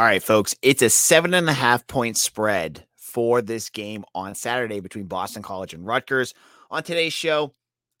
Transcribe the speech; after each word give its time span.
All 0.00 0.06
right, 0.06 0.22
folks, 0.22 0.54
it's 0.62 0.80
a 0.80 0.88
seven 0.88 1.34
and 1.34 1.46
a 1.46 1.52
half 1.52 1.86
point 1.86 2.16
spread 2.16 2.86
for 2.96 3.42
this 3.42 3.68
game 3.68 4.02
on 4.14 4.34
Saturday 4.34 4.80
between 4.80 5.04
Boston 5.04 5.42
College 5.42 5.74
and 5.74 5.86
Rutgers. 5.86 6.32
On 6.70 6.82
today's 6.82 7.12
show, 7.12 7.42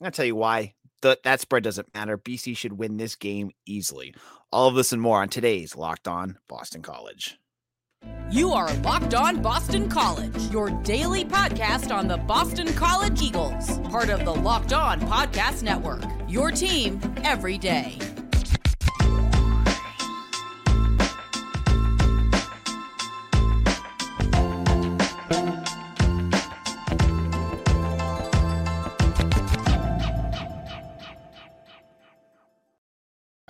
I'm 0.00 0.04
going 0.04 0.12
to 0.12 0.16
tell 0.16 0.24
you 0.24 0.34
why 0.34 0.72
the, 1.02 1.18
that 1.24 1.42
spread 1.42 1.62
doesn't 1.62 1.92
matter. 1.92 2.16
BC 2.16 2.56
should 2.56 2.78
win 2.78 2.96
this 2.96 3.16
game 3.16 3.50
easily. 3.66 4.14
All 4.50 4.66
of 4.66 4.76
this 4.76 4.94
and 4.94 5.02
more 5.02 5.20
on 5.20 5.28
today's 5.28 5.76
Locked 5.76 6.08
On 6.08 6.38
Boston 6.48 6.80
College. 6.80 7.38
You 8.30 8.52
are 8.52 8.72
Locked 8.76 9.12
On 9.12 9.42
Boston 9.42 9.90
College, 9.90 10.40
your 10.50 10.70
daily 10.70 11.26
podcast 11.26 11.94
on 11.94 12.08
the 12.08 12.16
Boston 12.16 12.72
College 12.72 13.20
Eagles, 13.20 13.78
part 13.90 14.08
of 14.08 14.24
the 14.24 14.34
Locked 14.34 14.72
On 14.72 14.98
Podcast 15.02 15.62
Network. 15.62 16.04
Your 16.26 16.50
team 16.50 16.98
every 17.24 17.58
day. 17.58 17.98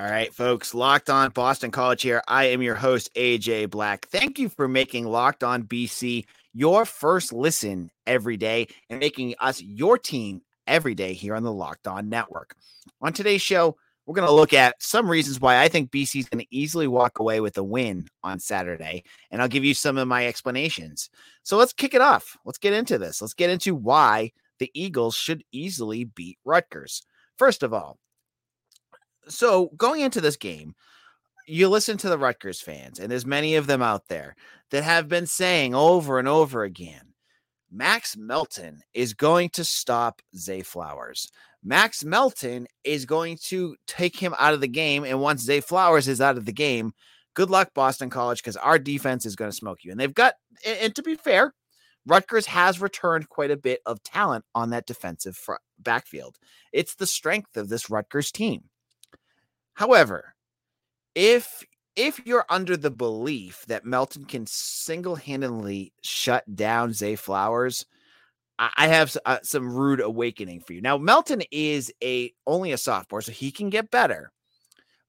All 0.01 0.11
right, 0.11 0.33
folks, 0.35 0.73
Locked 0.73 1.11
On 1.11 1.29
Boston 1.29 1.71
College 1.71 2.01
here. 2.01 2.23
I 2.27 2.45
am 2.47 2.63
your 2.63 2.75
host, 2.75 3.13
AJ 3.17 3.69
Black. 3.69 4.09
Thank 4.09 4.39
you 4.39 4.49
for 4.49 4.67
making 4.67 5.05
Locked 5.05 5.45
On 5.45 5.63
BC 5.63 6.25
your 6.55 6.87
first 6.87 7.35
listen 7.35 7.91
every 8.07 8.39
day 8.39 8.69
and 8.89 8.99
making 8.99 9.35
us 9.41 9.61
your 9.61 9.99
team 9.99 10.41
every 10.67 10.95
day 10.95 11.13
here 11.13 11.35
on 11.35 11.43
the 11.43 11.53
Locked 11.53 11.87
On 11.87 12.09
Network. 12.09 12.55
On 13.03 13.13
today's 13.13 13.43
show, 13.43 13.77
we're 14.07 14.15
going 14.15 14.27
to 14.27 14.33
look 14.33 14.55
at 14.55 14.83
some 14.83 15.07
reasons 15.07 15.39
why 15.39 15.61
I 15.61 15.69
think 15.69 15.91
BC 15.91 16.21
is 16.21 16.29
going 16.30 16.43
to 16.43 16.57
easily 16.57 16.89
walk 16.89 17.19
away 17.19 17.41
with 17.41 17.59
a 17.59 17.63
win 17.63 18.09
on 18.25 18.39
Saturday, 18.41 19.05
and 19.30 19.43
I'll 19.43 19.49
give 19.49 19.67
you 19.67 19.75
some 19.75 19.99
of 19.99 20.09
my 20.09 20.27
explanations. 20.27 21.11
So 21.43 21.59
let's 21.59 21.74
kick 21.74 21.93
it 21.93 22.01
off. 22.01 22.39
Let's 22.46 22.57
get 22.57 22.73
into 22.73 22.96
this. 22.96 23.21
Let's 23.21 23.35
get 23.35 23.51
into 23.51 23.74
why 23.74 24.33
the 24.61 24.71
Eagles 24.73 25.15
should 25.15 25.45
easily 25.52 26.05
beat 26.05 26.39
Rutgers. 26.46 27.02
First 27.37 27.63
of 27.63 27.74
all, 27.74 27.99
so 29.29 29.71
going 29.76 30.01
into 30.01 30.21
this 30.21 30.37
game, 30.37 30.74
you 31.46 31.68
listen 31.68 31.96
to 31.99 32.09
the 32.09 32.18
Rutgers 32.18 32.60
fans, 32.60 32.99
and 32.99 33.10
there's 33.10 33.27
many 33.27 33.57
of 33.57 33.66
them 33.66 33.82
out 33.82 34.09
there 34.09 34.37
that 34.71 34.85
have 34.85 35.09
been 35.09 35.27
saying 35.27 35.74
over 35.74 36.18
and 36.18 36.29
over 36.29 36.62
again, 36.62 37.15
Max 37.73 38.16
Melton 38.16 38.82
is 38.95 39.15
going 39.15 39.51
to 39.51 39.65
stop 39.65 40.21
Zay 40.37 40.62
Flowers. 40.62 41.30
Max 41.62 42.04
Melton 42.04 42.66
is 42.85 43.04
going 43.04 43.38
to 43.45 43.77
take 43.87 44.16
him 44.16 44.35
out 44.38 44.54
of 44.54 44.60
the 44.60 44.68
game. 44.68 45.04
And 45.04 45.21
once 45.21 45.43
Zay 45.43 45.60
Flowers 45.60 46.09
is 46.09 46.21
out 46.21 46.37
of 46.37 46.46
the 46.46 46.52
game, 46.52 46.93
good 47.34 47.51
luck, 47.51 47.73
Boston 47.74 48.10
College, 48.10 48.43
because 48.43 48.57
our 48.57 48.79
defense 48.79 49.27
is 49.27 49.37
going 49.37 49.51
to 49.51 49.57
smoke 49.57 49.84
you. 49.84 49.90
And 49.90 50.01
they've 50.01 50.15
got, 50.15 50.34
and 50.65 50.95
to 50.95 51.02
be 51.02 51.15
fair, 51.16 51.55
Rutgers 52.07 52.46
has 52.46 52.80
returned 52.80 53.29
quite 53.29 53.51
a 53.51 53.57
bit 53.57 53.80
of 53.84 54.02
talent 54.02 54.45
on 54.55 54.71
that 54.71 54.87
defensive 54.87 55.37
front, 55.37 55.60
backfield. 55.79 56.38
It's 56.73 56.95
the 56.95 57.07
strength 57.07 57.57
of 57.57 57.68
this 57.68 57.90
Rutgers 57.90 58.32
team. 58.32 58.70
However, 59.74 60.35
if 61.15 61.65
if 61.96 62.21
you're 62.24 62.46
under 62.49 62.76
the 62.76 62.90
belief 62.90 63.65
that 63.66 63.85
Melton 63.85 64.25
can 64.25 64.47
single-handedly 64.47 65.93
shut 66.03 66.56
down 66.56 66.93
Zay 66.93 67.16
Flowers, 67.16 67.84
I 68.59 68.88
have 68.88 69.16
uh, 69.25 69.38
some 69.43 69.75
rude 69.75 70.00
awakening 70.00 70.60
for 70.60 70.75
you. 70.75 70.82
Now, 70.82 70.99
Melton 70.99 71.43
is 71.50 71.93
a 72.03 72.32
only 72.47 72.72
a 72.72 72.78
sophomore, 72.78 73.22
so 73.22 73.32
he 73.32 73.50
can 73.50 73.71
get 73.71 73.91
better. 73.91 74.32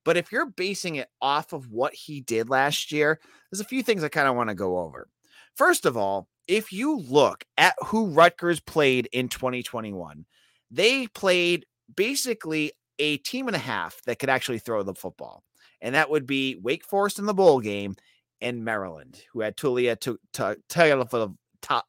But 0.05 0.15
if 0.15 0.31
you're 0.31 0.49
basing 0.49 0.95
it 0.95 1.09
off 1.21 1.51
of 1.51 1.69
what 1.69 1.93
he 1.93 2.21
did 2.21 2.49
last 2.49 2.91
year, 2.91 3.19
there's 3.51 3.59
a 3.59 3.65
few 3.65 3.83
things 3.83 4.03
I 4.03 4.09
kind 4.09 4.27
of 4.27 4.35
want 4.35 4.49
to 4.49 4.55
go 4.55 4.79
over. 4.79 5.07
First 5.55 5.85
of 5.85 5.97
all, 5.97 6.27
if 6.47 6.71
you 6.71 6.97
look 6.97 7.43
at 7.57 7.75
who 7.85 8.07
Rutgers 8.07 8.61
played 8.61 9.09
in 9.11 9.27
2021, 9.27 10.25
they 10.71 11.07
played 11.07 11.65
basically 11.93 12.71
a 13.01 13.17
team 13.17 13.47
and 13.47 13.55
a 13.55 13.59
half 13.59 13.99
that 14.05 14.19
could 14.19 14.29
actually 14.29 14.59
throw 14.59 14.83
the 14.83 14.93
football. 14.93 15.43
And 15.81 15.95
that 15.95 16.11
would 16.11 16.27
be 16.27 16.55
Wake 16.61 16.85
Forest 16.85 17.17
in 17.17 17.25
the 17.25 17.33
bowl 17.33 17.59
game 17.59 17.95
and 18.39 18.63
Maryland, 18.63 19.21
who 19.33 19.41
had 19.41 19.57
Taulia 19.57 19.99
to, 20.01 20.19
to, 20.33 20.57
to, 20.69 21.83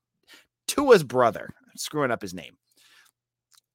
Tua's 0.67 1.03
brother, 1.03 1.51
screwing 1.77 2.11
up 2.11 2.23
his 2.23 2.33
name. 2.33 2.57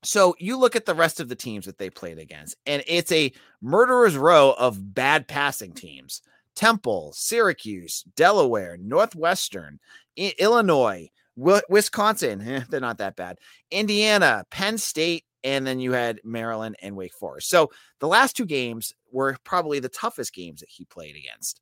So 0.03 0.35
you 0.39 0.57
look 0.57 0.75
at 0.75 0.85
the 0.85 0.95
rest 0.95 1.19
of 1.19 1.29
the 1.29 1.35
teams 1.35 1.65
that 1.65 1.77
they 1.77 1.89
played 1.91 2.17
against, 2.17 2.55
and 2.65 2.83
it's 2.87 3.11
a 3.11 3.31
murderer's 3.61 4.17
row 4.17 4.55
of 4.57 4.95
bad 4.95 5.27
passing 5.27 5.73
teams. 5.73 6.21
Temple, 6.55 7.13
Syracuse, 7.15 8.03
Delaware, 8.15 8.77
Northwestern, 8.77 9.79
I- 10.17 10.33
Illinois, 10.39 11.09
w- 11.37 11.61
Wisconsin, 11.69 12.41
eh, 12.47 12.63
they're 12.69 12.79
not 12.79 12.97
that 12.97 13.15
bad. 13.15 13.37
Indiana, 13.69 14.43
Penn 14.49 14.79
State, 14.79 15.25
and 15.47 15.65
then 15.65 15.79
you 15.79 15.93
had 15.93 16.19
Maryland 16.25 16.75
and 16.81 16.97
Wake 16.97 17.13
Forest. 17.13 17.49
So 17.49 17.71
the 18.01 18.07
last 18.07 18.35
two 18.35 18.45
games 18.45 18.93
were 19.13 19.37
probably 19.45 19.79
the 19.79 19.87
toughest 19.87 20.33
games 20.33 20.59
that 20.59 20.69
he 20.69 20.83
played 20.83 21.15
against. 21.15 21.61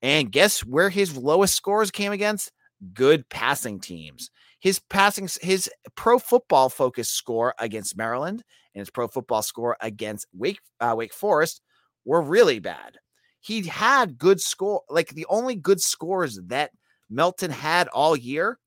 And 0.00 0.32
guess 0.32 0.60
where 0.60 0.88
his 0.88 1.14
lowest 1.14 1.54
scores 1.54 1.90
came 1.90 2.12
against? 2.12 2.52
Good 2.94 3.28
passing 3.28 3.80
teams. 3.80 4.30
His 4.60 4.78
passing, 4.78 5.28
his 5.42 5.70
pro 5.94 6.18
football 6.18 6.70
focus 6.70 7.10
score 7.10 7.54
against 7.58 7.98
Maryland 7.98 8.42
and 8.74 8.80
his 8.80 8.88
pro 8.88 9.08
football 9.08 9.42
score 9.42 9.76
against 9.82 10.26
Wake 10.32 10.60
uh, 10.80 10.94
Wake 10.96 11.12
Forest 11.12 11.60
were 12.06 12.22
really 12.22 12.60
bad. 12.60 12.96
He 13.40 13.66
had 13.66 14.16
good 14.16 14.40
score, 14.40 14.82
like 14.88 15.10
the 15.10 15.26
only 15.28 15.54
good 15.54 15.82
scores 15.82 16.40
that 16.46 16.70
Melton 17.10 17.50
had 17.50 17.88
all 17.88 18.16
year 18.16 18.58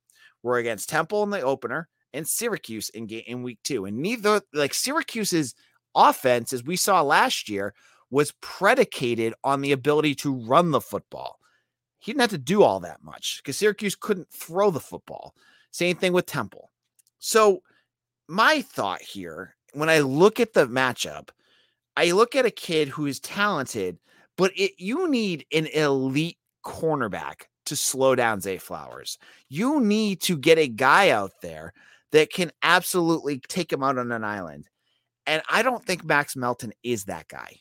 were 0.44 0.58
against 0.58 0.88
Temple 0.88 1.24
in 1.24 1.32
the 1.32 1.42
opener 1.42 1.90
and 2.16 2.28
Syracuse 2.28 2.90
in 2.90 3.06
game 3.06 3.24
in 3.28 3.44
week 3.44 3.60
two. 3.64 3.86
And 3.86 3.98
neither 3.98 4.42
like 4.54 4.74
Syracuse's 4.74 5.54
offense, 5.94 6.54
as 6.54 6.64
we 6.64 6.76
saw 6.76 7.02
last 7.02 7.50
year, 7.50 7.74
was 8.10 8.34
predicated 8.42 9.34
on 9.44 9.62
the 9.62 9.72
ability 9.72 10.16
to 10.16 10.34
run 10.34 10.72
the 10.72 10.82
football. 10.82 11.40
He 12.00 12.12
didn't 12.12 12.22
have 12.22 12.30
to 12.32 12.38
do 12.38 12.64
all 12.64 12.80
that 12.82 13.04
much 13.04 13.42
because 13.42 13.58
Syracuse 13.58 13.96
couldn't 13.96 14.32
throw 14.32 14.72
the 14.72 14.80
football. 14.80 15.34
Same 15.72 15.96
thing 15.96 16.14
with 16.14 16.26
Temple. 16.26 16.72
So 17.20 17.62
my 18.28 18.62
thought 18.62 19.02
here, 19.02 19.56
when 19.74 19.90
I 19.90 20.00
look 20.00 20.40
at 20.40 20.54
the 20.54 20.68
matchup, 20.68 21.30
I 21.98 22.12
look 22.12 22.36
at 22.36 22.46
a 22.46 22.52
kid 22.52 22.90
who 22.90 23.06
is 23.06 23.20
talented, 23.20 23.98
but 24.38 24.52
it, 24.56 24.72
you 24.78 25.10
need 25.10 25.46
an 25.52 25.68
elite 25.68 26.38
cornerback 26.64 27.48
to 27.66 27.76
slow 27.76 28.16
down 28.16 28.42
Zay 28.42 28.58
Flowers. 28.58 29.18
You 29.50 29.80
need 29.80 30.22
to 30.22 30.38
get 30.38 30.58
a 30.58 30.68
guy 30.68 31.10
out 31.10 31.32
there 31.42 31.74
that 32.12 32.32
can 32.32 32.52
absolutely 32.64 33.40
take 33.40 33.72
him 33.72 33.84
out 33.84 33.98
on 33.98 34.12
an 34.12 34.24
island. 34.24 34.70
And 35.26 35.42
I 35.50 35.64
don't 35.64 35.84
think 35.84 36.04
Max 36.04 36.36
Melton 36.36 36.74
is 36.84 37.06
that 37.06 37.28
guy. 37.28 37.58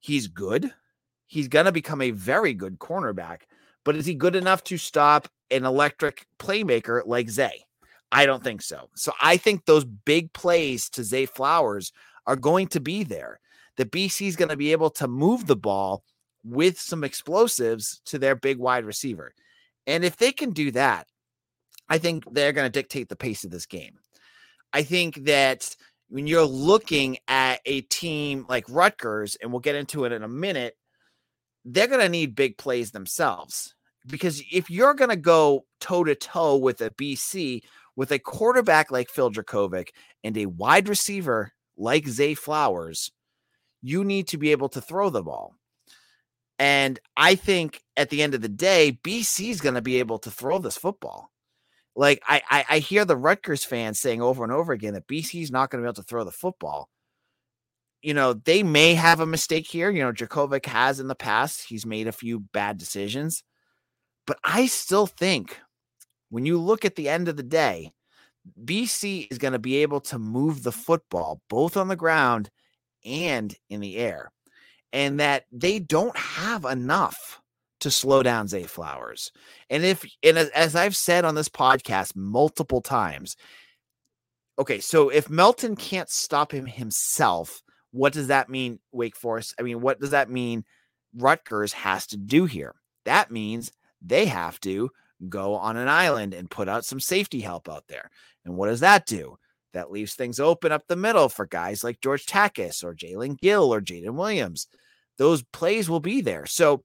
He's 0.00 0.28
good. 0.28 0.72
He's 1.26 1.48
going 1.48 1.66
to 1.66 1.72
become 1.72 2.00
a 2.00 2.12
very 2.12 2.54
good 2.54 2.78
cornerback, 2.78 3.42
but 3.84 3.96
is 3.96 4.06
he 4.06 4.14
good 4.14 4.36
enough 4.36 4.62
to 4.64 4.78
stop 4.78 5.28
an 5.50 5.64
electric 5.64 6.26
playmaker 6.38 7.02
like 7.04 7.28
Zay? 7.28 7.64
I 8.12 8.24
don't 8.26 8.42
think 8.42 8.62
so. 8.62 8.88
So 8.94 9.12
I 9.20 9.36
think 9.36 9.64
those 9.64 9.84
big 9.84 10.32
plays 10.32 10.88
to 10.90 11.04
Zay 11.04 11.26
Flowers 11.26 11.92
are 12.26 12.36
going 12.36 12.68
to 12.68 12.80
be 12.80 13.02
there. 13.02 13.40
The 13.76 13.84
BC 13.84 14.28
is 14.28 14.36
going 14.36 14.48
to 14.48 14.56
be 14.56 14.72
able 14.72 14.90
to 14.90 15.08
move 15.08 15.46
the 15.46 15.56
ball 15.56 16.02
with 16.44 16.78
some 16.78 17.04
explosives 17.04 18.00
to 18.06 18.18
their 18.18 18.36
big 18.36 18.58
wide 18.58 18.84
receiver. 18.84 19.34
And 19.86 20.04
if 20.04 20.16
they 20.16 20.32
can 20.32 20.50
do 20.52 20.70
that, 20.72 21.08
I 21.88 21.98
think 21.98 22.24
they're 22.30 22.52
going 22.52 22.66
to 22.66 22.70
dictate 22.70 23.08
the 23.08 23.16
pace 23.16 23.44
of 23.44 23.50
this 23.50 23.66
game. 23.66 23.98
I 24.72 24.82
think 24.82 25.24
that 25.24 25.74
when 26.08 26.26
you're 26.26 26.44
looking 26.44 27.18
at 27.28 27.60
a 27.64 27.82
team 27.82 28.46
like 28.48 28.64
Rutgers, 28.68 29.36
and 29.36 29.50
we'll 29.50 29.60
get 29.60 29.74
into 29.74 30.04
it 30.04 30.12
in 30.12 30.22
a 30.22 30.28
minute, 30.28 30.76
they're 31.64 31.88
going 31.88 32.00
to 32.00 32.08
need 32.08 32.34
big 32.34 32.58
plays 32.58 32.90
themselves. 32.92 33.74
Because 34.06 34.42
if 34.52 34.70
you're 34.70 34.94
going 34.94 35.10
to 35.10 35.16
go 35.16 35.64
toe 35.80 36.04
to 36.04 36.14
toe 36.14 36.56
with 36.56 36.80
a 36.80 36.90
BC, 36.90 37.62
with 37.96 38.12
a 38.12 38.18
quarterback 38.18 38.90
like 38.90 39.10
Phil 39.10 39.30
Jurkovec 39.30 39.88
and 40.22 40.36
a 40.36 40.46
wide 40.46 40.88
receiver 40.88 41.52
like 41.76 42.06
Zay 42.06 42.34
Flowers, 42.34 43.10
you 43.82 44.04
need 44.04 44.28
to 44.28 44.38
be 44.38 44.52
able 44.52 44.68
to 44.70 44.80
throw 44.80 45.10
the 45.10 45.22
ball. 45.22 45.54
And 46.58 46.98
I 47.16 47.34
think 47.34 47.82
at 47.96 48.10
the 48.10 48.22
end 48.22 48.34
of 48.34 48.42
the 48.42 48.48
day, 48.48 48.98
BC 49.02 49.50
is 49.50 49.60
going 49.60 49.74
to 49.74 49.82
be 49.82 49.98
able 49.98 50.18
to 50.20 50.30
throw 50.30 50.58
this 50.58 50.76
football. 50.76 51.30
Like 51.96 52.22
I, 52.28 52.42
I, 52.50 52.64
I 52.68 52.78
hear 52.78 53.06
the 53.06 53.16
Rutgers 53.16 53.64
fans 53.64 53.98
saying 53.98 54.20
over 54.20 54.44
and 54.44 54.52
over 54.52 54.72
again 54.72 54.94
that 54.94 55.08
BC's 55.08 55.50
not 55.50 55.70
going 55.70 55.82
to 55.82 55.86
be 55.86 55.88
able 55.88 55.94
to 55.94 56.02
throw 56.02 56.24
the 56.24 56.30
football. 56.30 56.90
You 58.02 58.12
know, 58.12 58.34
they 58.34 58.62
may 58.62 58.94
have 58.94 59.20
a 59.20 59.26
mistake 59.26 59.66
here. 59.66 59.90
You 59.90 60.04
know, 60.04 60.12
Jurkovec 60.12 60.66
has 60.66 61.00
in 61.00 61.08
the 61.08 61.14
past. 61.14 61.64
He's 61.66 61.86
made 61.86 62.06
a 62.06 62.12
few 62.12 62.40
bad 62.40 62.76
decisions. 62.76 63.42
But 64.26 64.38
I 64.44 64.66
still 64.66 65.06
think 65.06 65.58
when 66.28 66.44
you 66.44 66.58
look 66.58 66.84
at 66.84 66.96
the 66.96 67.08
end 67.08 67.28
of 67.28 67.36
the 67.36 67.42
day, 67.42 67.92
BC 68.62 69.28
is 69.30 69.38
going 69.38 69.54
to 69.54 69.58
be 69.58 69.76
able 69.76 70.00
to 70.02 70.18
move 70.18 70.62
the 70.62 70.72
football 70.72 71.40
both 71.48 71.76
on 71.76 71.88
the 71.88 71.96
ground 71.96 72.50
and 73.04 73.54
in 73.70 73.80
the 73.80 73.96
air. 73.96 74.30
And 74.92 75.18
that 75.18 75.44
they 75.50 75.78
don't 75.78 76.16
have 76.16 76.64
enough 76.64 77.40
to 77.80 77.90
slow 77.90 78.22
down 78.22 78.48
Zay 78.48 78.64
Flowers. 78.64 79.32
And 79.70 79.84
if 79.84 80.04
and 80.22 80.38
as 80.38 80.74
I've 80.74 80.96
said 80.96 81.24
on 81.24 81.34
this 81.34 81.48
podcast 81.48 82.16
multiple 82.16 82.80
times, 82.80 83.36
okay, 84.58 84.80
so 84.80 85.08
if 85.08 85.28
Melton 85.30 85.76
can't 85.76 86.10
stop 86.10 86.52
him 86.52 86.66
himself, 86.66 87.62
what 87.90 88.12
does 88.12 88.28
that 88.28 88.48
mean, 88.48 88.78
Wake 88.92 89.16
Forest? 89.16 89.54
I 89.58 89.62
mean, 89.62 89.80
what 89.80 90.00
does 90.00 90.10
that 90.10 90.30
mean 90.30 90.64
Rutgers 91.14 91.72
has 91.72 92.06
to 92.08 92.16
do 92.16 92.46
here? 92.46 92.74
That 93.04 93.30
means 93.30 93.72
they 94.02 94.26
have 94.26 94.60
to 94.60 94.90
go 95.28 95.54
on 95.54 95.76
an 95.76 95.88
island 95.88 96.34
and 96.34 96.50
put 96.50 96.68
out 96.68 96.84
some 96.84 97.00
safety 97.00 97.40
help 97.40 97.68
out 97.68 97.84
there. 97.88 98.10
And 98.44 98.56
what 98.56 98.68
does 98.68 98.80
that 98.80 99.06
do? 99.06 99.36
That 99.72 99.90
leaves 99.90 100.14
things 100.14 100.40
open 100.40 100.72
up 100.72 100.86
the 100.86 100.96
middle 100.96 101.28
for 101.28 101.46
guys 101.46 101.84
like 101.84 102.00
George 102.00 102.26
Takacs 102.26 102.82
or 102.82 102.94
Jaelen 102.94 103.38
Gill 103.38 103.72
or 103.72 103.80
Jaden 103.80 104.14
Williams. 104.14 104.68
Those 105.18 105.42
plays 105.42 105.88
will 105.88 106.00
be 106.00 106.20
there. 106.20 106.46
So, 106.46 106.84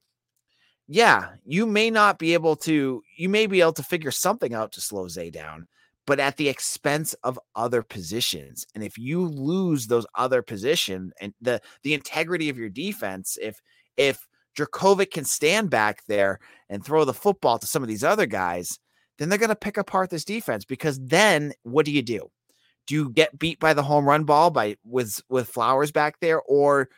yeah, 0.88 1.30
you 1.44 1.66
may 1.66 1.90
not 1.90 2.18
be 2.18 2.34
able 2.34 2.56
to, 2.56 3.02
you 3.16 3.28
may 3.28 3.46
be 3.46 3.60
able 3.60 3.72
to 3.74 3.82
figure 3.82 4.10
something 4.10 4.54
out 4.54 4.72
to 4.72 4.80
slow 4.80 5.08
Zay 5.08 5.30
down, 5.30 5.66
but 6.06 6.20
at 6.20 6.36
the 6.36 6.48
expense 6.48 7.14
of 7.22 7.38
other 7.54 7.82
positions. 7.82 8.66
And 8.74 8.82
if 8.82 8.98
you 8.98 9.26
lose 9.26 9.86
those 9.86 10.06
other 10.16 10.42
position 10.42 11.12
and 11.20 11.32
the 11.40 11.60
the 11.82 11.94
integrity 11.94 12.48
of 12.48 12.58
your 12.58 12.68
defense, 12.68 13.38
if 13.40 13.60
if 13.96 14.26
Jurkovec 14.56 15.12
can 15.12 15.24
stand 15.24 15.70
back 15.70 16.04
there 16.06 16.38
and 16.68 16.84
throw 16.84 17.04
the 17.04 17.14
football 17.14 17.58
to 17.58 17.66
some 17.66 17.82
of 17.82 17.88
these 17.88 18.04
other 18.04 18.26
guys, 18.26 18.78
then 19.18 19.28
they're 19.28 19.38
going 19.38 19.48
to 19.48 19.56
pick 19.56 19.76
apart 19.76 20.10
this 20.10 20.24
defense 20.24 20.64
because 20.64 20.98
then 21.00 21.52
what 21.62 21.86
do 21.86 21.92
you 21.92 22.02
do? 22.02 22.30
Do 22.86 22.94
you 22.94 23.10
get 23.10 23.38
beat 23.38 23.60
by 23.60 23.74
the 23.74 23.82
home 23.82 24.06
run 24.06 24.24
ball 24.24 24.50
by 24.50 24.76
with 24.84 25.20
with 25.28 25.48
Flowers 25.48 25.92
back 25.92 26.18
there 26.20 26.42
or 26.42 26.88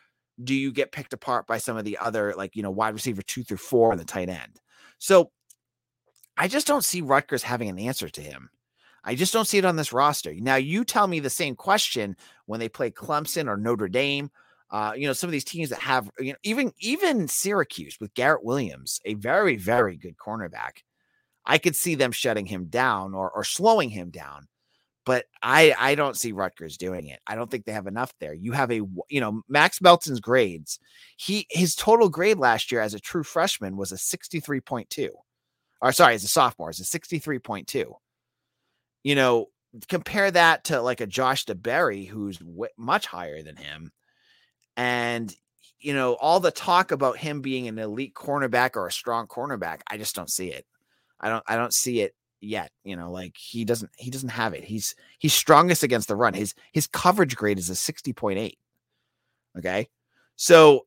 do 0.43 0.53
you 0.53 0.71
get 0.71 0.91
picked 0.91 1.13
apart 1.13 1.47
by 1.47 1.57
some 1.57 1.77
of 1.77 1.85
the 1.85 1.97
other 1.97 2.33
like, 2.35 2.55
you 2.55 2.63
know, 2.63 2.71
wide 2.71 2.93
receiver 2.93 3.21
2 3.21 3.43
through 3.43 3.57
4 3.57 3.91
and 3.91 3.99
the 3.99 4.05
tight 4.05 4.29
end? 4.29 4.59
So 4.99 5.31
I 6.37 6.47
just 6.47 6.67
don't 6.67 6.83
see 6.83 7.01
Rutgers 7.01 7.43
having 7.43 7.69
an 7.69 7.79
answer 7.79 8.09
to 8.09 8.21
him. 8.21 8.49
I 9.03 9.15
just 9.15 9.33
don't 9.33 9.47
see 9.47 9.57
it 9.57 9.65
on 9.65 9.75
this 9.75 9.93
roster. 9.93 10.33
Now, 10.33 10.55
you 10.55 10.83
tell 10.83 11.07
me 11.07 11.19
the 11.19 11.29
same 11.29 11.55
question 11.55 12.17
when 12.47 12.59
they 12.59 12.67
play 12.67 12.89
Clemson 12.91 13.47
or 13.47 13.55
Notre 13.55 13.87
Dame 13.87 14.31
uh, 14.71 14.93
you 14.95 15.07
know, 15.07 15.13
some 15.13 15.27
of 15.27 15.31
these 15.31 15.43
teams 15.43 15.69
that 15.69 15.79
have, 15.79 16.09
you 16.19 16.31
know, 16.31 16.37
even 16.43 16.73
even 16.79 17.27
Syracuse 17.27 17.97
with 17.99 18.13
Garrett 18.13 18.43
Williams, 18.43 18.99
a 19.05 19.13
very 19.13 19.55
very 19.55 19.95
good 19.95 20.17
cornerback. 20.17 20.83
I 21.45 21.59
could 21.59 21.75
see 21.75 21.95
them 21.95 22.11
shutting 22.11 22.47
him 22.47 22.65
down 22.65 23.13
or 23.13 23.29
or 23.31 23.43
slowing 23.43 23.89
him 23.89 24.09
down, 24.09 24.47
but 25.05 25.25
I 25.41 25.73
I 25.77 25.95
don't 25.95 26.17
see 26.17 26.31
Rutgers 26.31 26.77
doing 26.77 27.07
it. 27.07 27.19
I 27.27 27.35
don't 27.35 27.49
think 27.49 27.65
they 27.65 27.71
have 27.71 27.87
enough 27.87 28.13
there. 28.19 28.33
You 28.33 28.51
have 28.53 28.71
a 28.71 28.81
you 29.09 29.21
know 29.21 29.41
Max 29.47 29.81
Melton's 29.81 30.19
grades. 30.19 30.79
He 31.17 31.47
his 31.49 31.75
total 31.75 32.09
grade 32.09 32.37
last 32.37 32.71
year 32.71 32.81
as 32.81 32.93
a 32.93 32.99
true 32.99 33.23
freshman 33.23 33.77
was 33.77 33.91
a 33.91 33.97
sixty 33.97 34.39
three 34.39 34.61
point 34.61 34.89
two, 34.89 35.11
or 35.81 35.91
sorry, 35.91 36.15
as 36.15 36.23
a 36.23 36.27
sophomore, 36.27 36.69
is 36.69 36.79
a 36.79 36.85
sixty 36.85 37.19
three 37.19 37.39
point 37.39 37.67
two. 37.67 37.95
You 39.03 39.15
know, 39.15 39.47
compare 39.87 40.31
that 40.31 40.65
to 40.65 40.81
like 40.81 41.01
a 41.01 41.07
Josh 41.07 41.45
DeBerry 41.45 42.07
who's 42.07 42.37
w- 42.39 42.65
much 42.77 43.05
higher 43.05 43.43
than 43.43 43.55
him 43.55 43.91
and 44.77 45.33
you 45.79 45.93
know, 45.93 46.13
all 46.15 46.39
the 46.39 46.51
talk 46.51 46.91
about 46.91 47.17
him 47.17 47.41
being 47.41 47.67
an 47.67 47.77
elite 47.77 48.13
cornerback 48.15 48.75
or 48.75 48.87
a 48.87 48.91
strong 48.91 49.27
cornerback, 49.27 49.81
I 49.87 49.97
just 49.97 50.15
don't 50.15 50.31
see 50.31 50.51
it. 50.51 50.65
I 51.19 51.29
don't 51.29 51.43
I 51.47 51.55
don't 51.55 51.73
see 51.73 52.01
it 52.01 52.15
yet. 52.45 52.71
You 52.83 52.95
know, 52.95 53.11
like 53.11 53.35
he 53.37 53.65
doesn't 53.65 53.91
he 53.97 54.09
doesn't 54.09 54.29
have 54.29 54.53
it. 54.53 54.63
He's 54.63 54.95
he's 55.19 55.33
strongest 55.33 55.83
against 55.83 56.07
the 56.07 56.15
run. 56.15 56.33
His 56.33 56.53
his 56.71 56.87
coverage 56.87 57.35
grade 57.35 57.59
is 57.59 57.69
a 57.69 57.73
60.8. 57.73 58.53
Okay. 59.57 59.89
So 60.35 60.85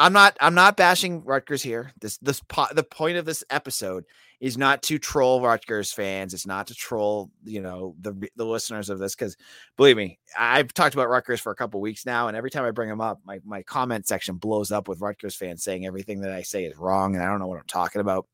I'm 0.00 0.14
not 0.14 0.34
I'm 0.40 0.54
not 0.54 0.78
bashing 0.78 1.22
Rutgers 1.24 1.62
here. 1.62 1.92
This 2.00 2.16
this 2.18 2.40
po- 2.48 2.72
the 2.72 2.82
point 2.82 3.18
of 3.18 3.26
this 3.26 3.44
episode 3.50 4.06
is 4.40 4.56
not 4.56 4.82
to 4.84 4.98
troll 4.98 5.42
Rutgers 5.42 5.92
fans. 5.92 6.32
It's 6.32 6.46
not 6.46 6.66
to 6.68 6.74
troll, 6.74 7.30
you 7.44 7.60
know, 7.60 7.94
the 8.00 8.30
the 8.36 8.46
listeners 8.46 8.88
of 8.88 8.98
this 8.98 9.14
because 9.14 9.36
believe 9.76 9.98
me, 9.98 10.18
I've 10.38 10.72
talked 10.72 10.94
about 10.94 11.10
Rutgers 11.10 11.40
for 11.40 11.52
a 11.52 11.54
couple 11.54 11.82
weeks 11.82 12.06
now, 12.06 12.28
and 12.28 12.36
every 12.36 12.50
time 12.50 12.64
I 12.64 12.70
bring 12.70 12.88
them 12.88 13.02
up, 13.02 13.20
my 13.26 13.40
my 13.44 13.62
comment 13.62 14.08
section 14.08 14.36
blows 14.36 14.72
up 14.72 14.88
with 14.88 15.02
Rutgers 15.02 15.36
fans 15.36 15.62
saying 15.62 15.84
everything 15.84 16.22
that 16.22 16.32
I 16.32 16.42
say 16.42 16.64
is 16.64 16.78
wrong 16.78 17.14
and 17.14 17.22
I 17.22 17.26
don't 17.26 17.38
know 17.38 17.46
what 17.46 17.58
I'm 17.58 17.66
talking 17.66 18.00
about. 18.00 18.26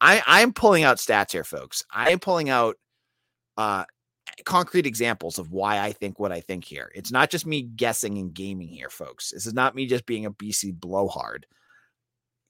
I 0.00 0.22
I'm 0.26 0.52
pulling 0.52 0.84
out 0.84 0.98
stats 0.98 1.32
here, 1.32 1.44
folks. 1.44 1.84
I 1.92 2.10
am 2.10 2.18
pulling 2.18 2.50
out 2.50 2.76
uh 3.56 3.84
concrete 4.44 4.86
examples 4.86 5.38
of 5.38 5.52
why 5.52 5.80
I 5.80 5.92
think 5.92 6.18
what 6.18 6.32
I 6.32 6.40
think 6.40 6.64
here. 6.64 6.90
It's 6.94 7.12
not 7.12 7.30
just 7.30 7.46
me 7.46 7.62
guessing 7.62 8.18
and 8.18 8.34
gaming 8.34 8.68
here, 8.68 8.90
folks. 8.90 9.30
This 9.30 9.46
is 9.46 9.54
not 9.54 9.74
me 9.74 9.86
just 9.86 10.06
being 10.06 10.26
a 10.26 10.30
BC 10.30 10.78
blowhard. 10.78 11.46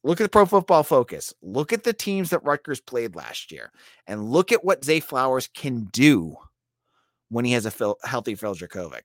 Look 0.02 0.20
at 0.20 0.25
the 0.25 0.28
Pro 0.28 0.46
Football 0.46 0.84
Focus. 0.84 1.34
Look 1.43 1.72
at 1.72 1.84
the 1.84 1.93
teams 1.93 2.31
that 2.31 2.44
Rutgers 2.44 2.81
played 2.81 3.16
last 3.16 3.50
year, 3.50 3.72
and 4.06 4.31
look 4.31 4.52
at 4.52 4.64
what 4.64 4.84
Zay 4.84 5.00
Flowers 5.00 5.49
can 5.49 5.88
do 5.92 6.37
when 7.28 7.44
he 7.44 7.52
has 7.52 7.66
a 7.66 7.70
Phil, 7.70 7.96
healthy 8.04 8.37
Phil 8.37 8.54
Jurkovec. 8.54 9.02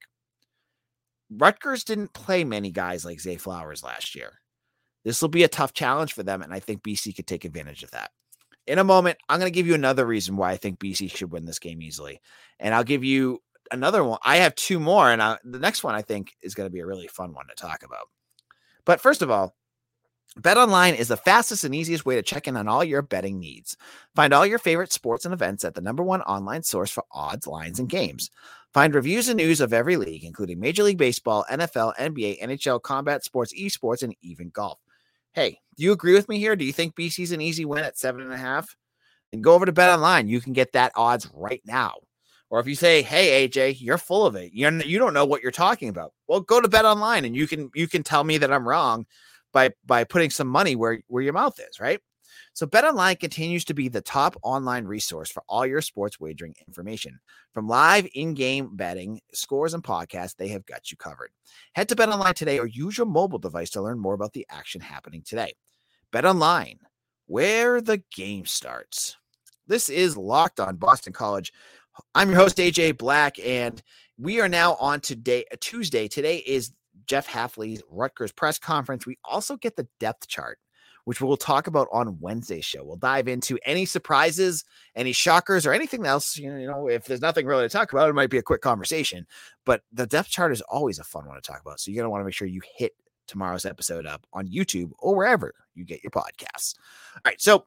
Rutgers 1.31 1.83
didn't 1.83 2.13
play 2.13 2.43
many 2.43 2.71
guys 2.71 3.03
like 3.05 3.19
Zay 3.19 3.37
Flowers 3.37 3.83
last 3.83 4.15
year. 4.15 4.33
This 5.03 5.21
will 5.21 5.29
be 5.29 5.43
a 5.43 5.47
tough 5.47 5.73
challenge 5.73 6.13
for 6.13 6.23
them, 6.23 6.41
and 6.41 6.53
I 6.53 6.59
think 6.59 6.83
BC 6.83 7.15
could 7.15 7.25
take 7.25 7.45
advantage 7.45 7.83
of 7.83 7.91
that. 7.91 8.11
In 8.67 8.79
a 8.79 8.83
moment, 8.83 9.17
I'm 9.27 9.39
going 9.39 9.51
to 9.51 9.55
give 9.55 9.67
you 9.67 9.73
another 9.73 10.05
reason 10.05 10.37
why 10.37 10.51
I 10.51 10.57
think 10.57 10.79
BC 10.79 11.15
should 11.15 11.31
win 11.31 11.45
this 11.45 11.59
game 11.59 11.81
easily. 11.81 12.21
And 12.59 12.73
I'll 12.73 12.83
give 12.83 13.03
you 13.03 13.39
another 13.71 14.03
one. 14.03 14.19
I 14.23 14.37
have 14.37 14.55
two 14.55 14.79
more, 14.79 15.09
and 15.09 15.21
I, 15.21 15.37
the 15.43 15.59
next 15.59 15.83
one 15.83 15.95
I 15.95 16.01
think 16.01 16.35
is 16.41 16.53
going 16.53 16.67
to 16.67 16.73
be 16.73 16.79
a 16.79 16.85
really 16.85 17.07
fun 17.07 17.33
one 17.33 17.47
to 17.47 17.55
talk 17.55 17.83
about. 17.83 18.07
But 18.85 19.01
first 19.01 19.21
of 19.21 19.31
all, 19.31 19.55
BetOnline 20.39 20.95
is 20.95 21.09
the 21.09 21.17
fastest 21.17 21.65
and 21.65 21.75
easiest 21.75 22.05
way 22.05 22.15
to 22.15 22.21
check 22.21 22.47
in 22.47 22.55
on 22.55 22.67
all 22.67 22.85
your 22.85 23.01
betting 23.01 23.39
needs. 23.39 23.75
Find 24.15 24.33
all 24.33 24.45
your 24.45 24.59
favorite 24.59 24.93
sports 24.93 25.25
and 25.25 25.33
events 25.33 25.65
at 25.65 25.75
the 25.75 25.81
number 25.81 26.03
one 26.03 26.21
online 26.21 26.63
source 26.63 26.89
for 26.89 27.03
odds, 27.11 27.47
lines, 27.47 27.79
and 27.79 27.89
games. 27.89 28.31
Find 28.73 28.95
reviews 28.95 29.27
and 29.27 29.35
news 29.35 29.59
of 29.59 29.73
every 29.73 29.97
league, 29.97 30.23
including 30.23 30.59
Major 30.59 30.83
League 30.83 30.97
Baseball, 30.97 31.45
NFL, 31.51 31.97
NBA, 31.97 32.41
NHL, 32.41 32.81
combat 32.81 33.25
sports, 33.25 33.53
esports, 33.53 34.03
and 34.03 34.15
even 34.21 34.49
golf. 34.49 34.79
Hey, 35.33 35.59
do 35.77 35.83
you 35.83 35.91
agree 35.91 36.13
with 36.13 36.27
me 36.29 36.39
here? 36.39 36.55
Do 36.55 36.65
you 36.65 36.73
think 36.73 36.95
BC's 36.95 37.31
an 37.31 37.41
easy 37.41 37.65
win 37.65 37.83
at 37.83 37.97
seven 37.97 38.21
and 38.21 38.33
a 38.33 38.37
half? 38.37 38.75
And 39.33 39.43
go 39.43 39.53
over 39.53 39.65
to 39.65 39.71
Bet 39.73 39.89
Online. 39.91 40.27
You 40.27 40.41
can 40.41 40.53
get 40.53 40.73
that 40.73 40.91
odds 40.95 41.29
right 41.33 41.61
now. 41.65 41.95
Or 42.49 42.59
if 42.59 42.67
you 42.67 42.75
say, 42.75 43.01
"Hey 43.03 43.47
AJ, 43.47 43.77
you're 43.81 43.97
full 43.97 44.25
of 44.25 44.35
it. 44.35 44.51
You're 44.53 44.73
you 44.83 44.99
don't 44.99 45.13
know 45.13 45.25
what 45.25 45.41
you're 45.43 45.51
talking 45.51 45.89
about." 45.89 46.13
Well, 46.27 46.41
go 46.41 46.61
to 46.61 46.69
Bet 46.69 46.85
Online 46.85 47.25
and 47.25 47.35
you 47.35 47.47
can 47.47 47.71
you 47.75 47.87
can 47.87 48.03
tell 48.03 48.23
me 48.25 48.37
that 48.39 48.51
I'm 48.53 48.67
wrong 48.67 49.05
by 49.53 49.71
by 49.85 50.03
putting 50.05 50.31
some 50.31 50.47
money 50.49 50.75
where 50.75 51.01
where 51.07 51.23
your 51.23 51.33
mouth 51.33 51.59
is, 51.59 51.79
right? 51.79 52.01
So 52.53 52.67
BetOnline 52.67 53.19
continues 53.19 53.63
to 53.65 53.73
be 53.73 53.87
the 53.87 54.01
top 54.01 54.35
online 54.43 54.85
resource 54.85 55.31
for 55.31 55.41
all 55.47 55.65
your 55.65 55.81
sports 55.81 56.19
wagering 56.19 56.53
information. 56.67 57.19
From 57.53 57.67
live 57.67 58.07
in-game 58.13 58.75
betting, 58.75 59.21
scores, 59.33 59.73
and 59.73 59.83
podcasts, 59.83 60.35
they 60.35 60.49
have 60.49 60.65
got 60.65 60.91
you 60.91 60.97
covered. 60.97 61.31
Head 61.73 61.87
to 61.89 61.95
BetOnline 61.95 62.33
today 62.33 62.59
or 62.59 62.67
use 62.67 62.97
your 62.97 63.07
mobile 63.07 63.39
device 63.39 63.69
to 63.71 63.81
learn 63.81 63.99
more 63.99 64.13
about 64.13 64.33
the 64.33 64.45
action 64.49 64.81
happening 64.81 65.23
today. 65.25 65.53
BetOnline, 66.11 66.79
where 67.27 67.79
the 67.79 68.03
game 68.13 68.45
starts. 68.45 69.15
This 69.67 69.87
is 69.87 70.17
Locked 70.17 70.59
on 70.59 70.75
Boston 70.75 71.13
College. 71.13 71.53
I'm 72.13 72.29
your 72.29 72.39
host 72.39 72.57
AJ 72.57 72.97
Black, 72.97 73.39
and 73.39 73.81
we 74.17 74.41
are 74.41 74.49
now 74.49 74.75
on 74.75 74.99
today, 74.99 75.45
Tuesday. 75.61 76.09
Today 76.09 76.37
is 76.45 76.73
Jeff 77.05 77.27
Hafley's 77.27 77.81
Rutgers 77.89 78.33
press 78.33 78.59
conference. 78.59 79.05
We 79.05 79.17
also 79.23 79.55
get 79.55 79.77
the 79.77 79.87
depth 79.99 80.27
chart 80.27 80.59
which 81.05 81.21
we'll 81.21 81.37
talk 81.37 81.67
about 81.67 81.87
on 81.91 82.19
Wednesday's 82.19 82.65
show. 82.65 82.83
We'll 82.83 82.95
dive 82.95 83.27
into 83.27 83.57
any 83.65 83.85
surprises, 83.85 84.63
any 84.95 85.11
shockers, 85.11 85.65
or 85.65 85.73
anything 85.73 86.05
else. 86.05 86.37
You 86.37 86.65
know, 86.65 86.87
if 86.87 87.05
there's 87.05 87.21
nothing 87.21 87.45
really 87.45 87.65
to 87.65 87.69
talk 87.69 87.91
about, 87.93 88.09
it 88.09 88.13
might 88.13 88.29
be 88.29 88.37
a 88.37 88.43
quick 88.43 88.61
conversation. 88.61 89.25
But 89.65 89.81
the 89.91 90.07
depth 90.07 90.29
chart 90.29 90.51
is 90.51 90.61
always 90.61 90.99
a 90.99 91.03
fun 91.03 91.27
one 91.27 91.35
to 91.35 91.41
talk 91.41 91.61
about. 91.61 91.79
So 91.79 91.91
you're 91.91 92.01
going 92.01 92.05
to 92.05 92.09
want 92.09 92.21
to 92.21 92.25
make 92.25 92.33
sure 92.33 92.47
you 92.47 92.61
hit 92.77 92.93
tomorrow's 93.27 93.65
episode 93.65 94.05
up 94.05 94.25
on 94.33 94.47
YouTube 94.47 94.91
or 94.99 95.15
wherever 95.15 95.53
you 95.73 95.85
get 95.85 96.03
your 96.03 96.11
podcasts. 96.11 96.75
All 97.15 97.21
right. 97.25 97.41
So, 97.41 97.65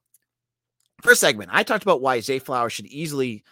first 1.03 1.21
segment, 1.21 1.51
I 1.53 1.63
talked 1.63 1.83
about 1.83 2.03
why 2.03 2.21
Zay 2.21 2.39
Flowers 2.39 2.73
should 2.73 2.87
easily 2.87 3.43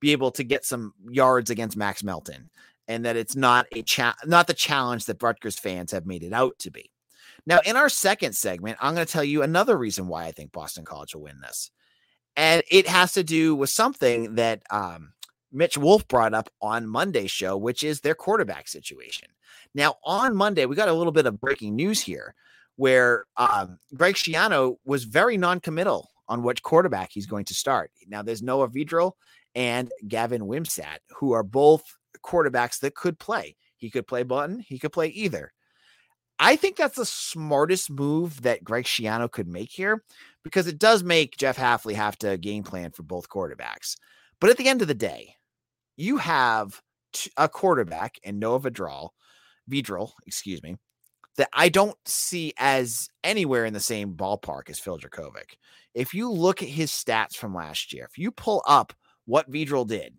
be 0.00 0.12
able 0.12 0.30
to 0.32 0.44
get 0.44 0.64
some 0.64 0.92
yards 1.08 1.50
against 1.50 1.76
Max 1.76 2.02
Melton 2.02 2.50
and 2.88 3.04
that 3.04 3.16
it's 3.16 3.36
not 3.36 3.66
a 3.72 3.82
cha- 3.82 4.16
not 4.26 4.46
the 4.46 4.54
challenge 4.54 5.06
that 5.06 5.22
Rutgers 5.22 5.58
fans 5.58 5.92
have 5.92 6.06
made 6.06 6.22
it 6.22 6.32
out 6.32 6.58
to 6.60 6.70
be. 6.70 6.90
Now, 7.46 7.60
in 7.64 7.76
our 7.76 7.88
second 7.88 8.34
segment, 8.34 8.78
I'm 8.80 8.94
going 8.94 9.06
to 9.06 9.12
tell 9.12 9.24
you 9.24 9.42
another 9.42 9.76
reason 9.76 10.06
why 10.06 10.24
I 10.24 10.32
think 10.32 10.52
Boston 10.52 10.84
College 10.84 11.14
will 11.14 11.22
win 11.22 11.40
this. 11.40 11.70
And 12.36 12.62
it 12.70 12.86
has 12.86 13.12
to 13.14 13.24
do 13.24 13.54
with 13.54 13.70
something 13.70 14.36
that 14.36 14.62
um, 14.70 15.12
Mitch 15.50 15.76
Wolf 15.76 16.06
brought 16.08 16.34
up 16.34 16.48
on 16.60 16.86
Monday's 16.86 17.30
show, 17.30 17.56
which 17.56 17.82
is 17.82 18.00
their 18.00 18.14
quarterback 18.14 18.68
situation. 18.68 19.28
Now, 19.74 19.96
on 20.04 20.34
Monday, 20.36 20.66
we 20.66 20.76
got 20.76 20.88
a 20.88 20.94
little 20.94 21.12
bit 21.12 21.26
of 21.26 21.40
breaking 21.40 21.76
news 21.76 22.00
here 22.00 22.34
where 22.76 23.24
um, 23.36 23.78
Greg 23.94 24.14
Schiano 24.14 24.76
was 24.84 25.04
very 25.04 25.36
non-committal 25.36 26.08
on 26.28 26.42
which 26.42 26.62
quarterback 26.62 27.10
he's 27.12 27.26
going 27.26 27.44
to 27.46 27.54
start. 27.54 27.90
Now, 28.08 28.22
there's 28.22 28.42
Noah 28.42 28.68
Vedral 28.68 29.12
and 29.54 29.90
Gavin 30.08 30.42
Wimsatt, 30.42 30.98
who 31.10 31.32
are 31.32 31.42
both 31.42 31.82
quarterbacks 32.24 32.80
that 32.80 32.94
could 32.94 33.18
play. 33.18 33.56
He 33.76 33.90
could 33.90 34.06
play 34.06 34.22
button, 34.22 34.60
he 34.60 34.78
could 34.78 34.92
play 34.92 35.08
either. 35.08 35.52
I 36.44 36.56
think 36.56 36.74
that's 36.74 36.96
the 36.96 37.06
smartest 37.06 37.88
move 37.88 38.42
that 38.42 38.64
Greg 38.64 38.82
Schiano 38.82 39.30
could 39.30 39.46
make 39.46 39.70
here 39.70 40.02
because 40.42 40.66
it 40.66 40.76
does 40.76 41.04
make 41.04 41.36
Jeff 41.36 41.56
Hafley 41.56 41.94
have 41.94 42.18
to 42.18 42.36
game 42.36 42.64
plan 42.64 42.90
for 42.90 43.04
both 43.04 43.28
quarterbacks. 43.28 43.96
But 44.40 44.50
at 44.50 44.56
the 44.56 44.66
end 44.66 44.82
of 44.82 44.88
the 44.88 44.94
day, 44.94 45.36
you 45.96 46.16
have 46.16 46.82
a 47.36 47.48
quarterback 47.48 48.18
and 48.24 48.40
Noah 48.40 48.58
Vidral, 48.58 49.10
Vidral, 49.70 50.10
excuse 50.26 50.60
me, 50.64 50.78
that 51.36 51.48
I 51.52 51.68
don't 51.68 51.96
see 52.06 52.52
as 52.58 53.08
anywhere 53.22 53.64
in 53.64 53.72
the 53.72 53.78
same 53.78 54.14
ballpark 54.14 54.68
as 54.68 54.80
Phil 54.80 54.98
Jurkovec. 54.98 55.54
If 55.94 56.12
you 56.12 56.28
look 56.28 56.60
at 56.60 56.68
his 56.68 56.90
stats 56.90 57.36
from 57.36 57.54
last 57.54 57.92
year, 57.92 58.08
if 58.10 58.18
you 58.18 58.32
pull 58.32 58.64
up 58.66 58.92
what 59.26 59.48
Vidral 59.48 59.86
did, 59.86 60.16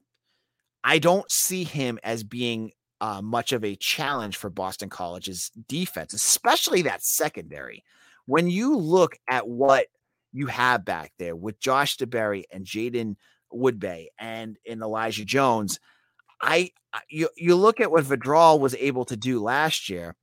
I 0.85 0.99
don't 0.99 1.29
see 1.29 1.65
him 1.65 1.99
as 2.01 2.23
being 2.23 2.71
uh, 3.03 3.21
much 3.21 3.51
of 3.51 3.65
a 3.65 3.75
challenge 3.75 4.37
for 4.37 4.49
Boston 4.49 4.89
College's 4.89 5.51
defense, 5.67 6.13
especially 6.13 6.83
that 6.83 7.03
secondary. 7.03 7.83
When 8.27 8.47
you 8.47 8.77
look 8.77 9.17
at 9.27 9.45
what 9.45 9.87
you 10.31 10.47
have 10.47 10.85
back 10.85 11.11
there 11.19 11.35
with 11.35 11.59
Josh 11.59 11.97
DeBerry 11.97 12.43
and 12.49 12.65
Jaden 12.65 13.17
Woodbey 13.53 14.05
and 14.17 14.57
in 14.63 14.81
Elijah 14.81 15.25
Jones, 15.25 15.81
I 16.41 16.71
you 17.09 17.27
you 17.35 17.57
look 17.57 17.81
at 17.81 17.91
what 17.91 18.05
Vidral 18.05 18.57
was 18.61 18.73
able 18.75 19.03
to 19.03 19.17
do 19.17 19.43
last 19.43 19.89
year. 19.89 20.15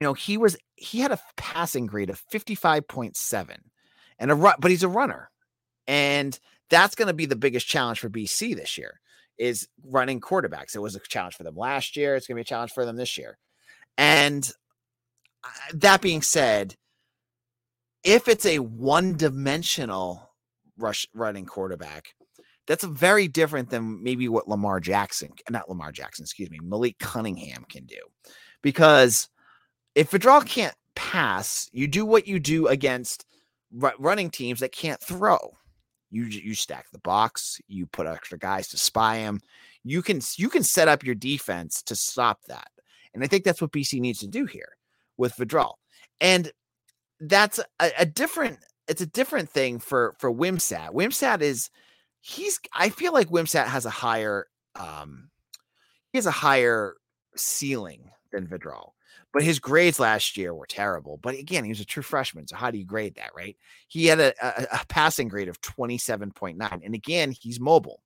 You 0.00 0.08
know, 0.08 0.12
he 0.12 0.36
was 0.36 0.58
he 0.76 1.00
had 1.00 1.12
a 1.12 1.20
passing 1.38 1.86
grade 1.86 2.10
of 2.10 2.22
55.7 2.30 3.56
and 4.18 4.30
a 4.30 4.54
but 4.58 4.70
he's 4.70 4.82
a 4.82 4.88
runner. 4.88 5.30
And 5.86 6.38
that's 6.68 6.94
going 6.94 7.08
to 7.08 7.14
be 7.14 7.24
the 7.24 7.36
biggest 7.36 7.66
challenge 7.66 8.00
for 8.00 8.10
BC 8.10 8.54
this 8.54 8.76
year 8.76 9.00
is 9.38 9.68
running 9.84 10.20
quarterbacks. 10.20 10.74
It 10.74 10.80
was 10.80 10.96
a 10.96 11.00
challenge 11.00 11.34
for 11.34 11.42
them 11.42 11.56
last 11.56 11.96
year. 11.96 12.14
It's 12.14 12.26
going 12.26 12.36
to 12.36 12.38
be 12.38 12.42
a 12.42 12.44
challenge 12.44 12.72
for 12.72 12.84
them 12.84 12.96
this 12.96 13.18
year. 13.18 13.38
And 13.98 14.50
uh, 15.42 15.48
that 15.74 16.00
being 16.00 16.22
said, 16.22 16.76
if 18.02 18.28
it's 18.28 18.46
a 18.46 18.58
one-dimensional 18.58 20.30
rush 20.76 21.06
running 21.14 21.46
quarterback, 21.46 22.14
that's 22.66 22.84
very 22.84 23.28
different 23.28 23.70
than 23.70 24.02
maybe 24.02 24.28
what 24.28 24.48
Lamar 24.48 24.80
Jackson, 24.80 25.30
not 25.50 25.68
Lamar 25.68 25.92
Jackson, 25.92 26.22
excuse 26.22 26.50
me, 26.50 26.58
Malik 26.62 26.98
Cunningham 26.98 27.64
can 27.68 27.84
do. 27.84 28.00
Because 28.62 29.28
if 29.94 30.10
Vidral 30.10 30.44
can't 30.46 30.74
pass, 30.96 31.68
you 31.72 31.86
do 31.86 32.06
what 32.06 32.26
you 32.26 32.38
do 32.38 32.66
against 32.68 33.26
running 33.98 34.30
teams 34.30 34.60
that 34.60 34.72
can't 34.72 35.00
throw. 35.00 35.56
You 36.14 36.26
you 36.26 36.54
stack 36.54 36.86
the 36.92 37.00
box, 37.00 37.60
you 37.66 37.86
put 37.86 38.06
extra 38.06 38.38
guys 38.38 38.68
to 38.68 38.78
spy 38.78 39.16
him. 39.16 39.40
You 39.82 40.00
can 40.00 40.20
you 40.36 40.48
can 40.48 40.62
set 40.62 40.86
up 40.86 41.02
your 41.02 41.16
defense 41.16 41.82
to 41.82 41.96
stop 41.96 42.40
that. 42.46 42.68
And 43.12 43.24
I 43.24 43.26
think 43.26 43.42
that's 43.42 43.60
what 43.60 43.72
BC 43.72 44.00
needs 44.00 44.20
to 44.20 44.28
do 44.28 44.44
here 44.44 44.76
with 45.16 45.34
Vidral. 45.34 45.74
And 46.20 46.52
that's 47.18 47.58
a, 47.80 47.90
a 47.98 48.06
different 48.06 48.58
it's 48.86 49.00
a 49.00 49.06
different 49.06 49.50
thing 49.50 49.80
for 49.80 50.14
for 50.20 50.32
Wimsatt. 50.32 50.90
Wimsatt 50.90 51.40
is 51.40 51.68
he's 52.20 52.60
I 52.72 52.90
feel 52.90 53.12
like 53.12 53.28
Wimsatt 53.28 53.66
has 53.66 53.84
a 53.84 53.90
higher 53.90 54.46
um 54.76 55.30
he 56.12 56.18
has 56.18 56.26
a 56.26 56.30
higher 56.30 56.94
ceiling 57.34 58.10
than 58.34 58.46
Vidral. 58.46 58.90
But 59.32 59.42
his 59.42 59.58
grades 59.58 59.98
last 59.98 60.36
year 60.36 60.54
were 60.54 60.66
terrible. 60.66 61.18
But 61.22 61.34
again, 61.34 61.64
he 61.64 61.70
was 61.70 61.80
a 61.80 61.84
true 61.84 62.02
freshman. 62.02 62.46
So 62.46 62.56
how 62.56 62.70
do 62.70 62.78
you 62.78 62.84
grade 62.84 63.16
that, 63.16 63.30
right? 63.36 63.56
He 63.88 64.06
had 64.06 64.20
a, 64.20 64.32
a, 64.42 64.80
a 64.80 64.86
passing 64.86 65.28
grade 65.28 65.48
of 65.48 65.60
27.9. 65.60 66.80
And 66.84 66.94
again, 66.94 67.32
he's 67.32 67.58
mobile. 67.58 68.00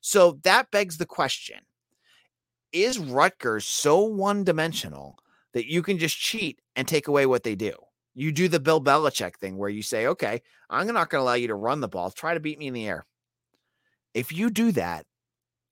So 0.00 0.38
that 0.44 0.70
begs 0.70 0.96
the 0.96 1.06
question 1.06 1.58
Is 2.72 2.98
Rutgers 2.98 3.66
so 3.66 4.02
one 4.04 4.44
dimensional 4.44 5.18
that 5.52 5.70
you 5.70 5.82
can 5.82 5.98
just 5.98 6.18
cheat 6.18 6.60
and 6.76 6.86
take 6.86 7.08
away 7.08 7.26
what 7.26 7.42
they 7.42 7.54
do? 7.54 7.72
You 8.14 8.32
do 8.32 8.48
the 8.48 8.60
Bill 8.60 8.80
Belichick 8.80 9.36
thing 9.36 9.56
where 9.56 9.68
you 9.68 9.82
say, 9.82 10.06
okay, 10.06 10.42
I'm 10.68 10.86
not 10.86 11.10
going 11.10 11.20
to 11.20 11.24
allow 11.24 11.34
you 11.34 11.48
to 11.48 11.54
run 11.54 11.80
the 11.80 11.88
ball. 11.88 12.10
Try 12.10 12.34
to 12.34 12.40
beat 12.40 12.58
me 12.58 12.66
in 12.66 12.74
the 12.74 12.86
air. 12.86 13.06
If 14.14 14.32
you 14.32 14.50
do 14.50 14.72
that, 14.72 15.06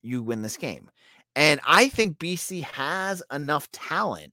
you 0.02 0.22
win 0.22 0.42
this 0.42 0.56
game. 0.56 0.90
And 1.38 1.60
I 1.64 1.88
think 1.88 2.18
BC 2.18 2.64
has 2.64 3.22
enough 3.32 3.70
talent 3.70 4.32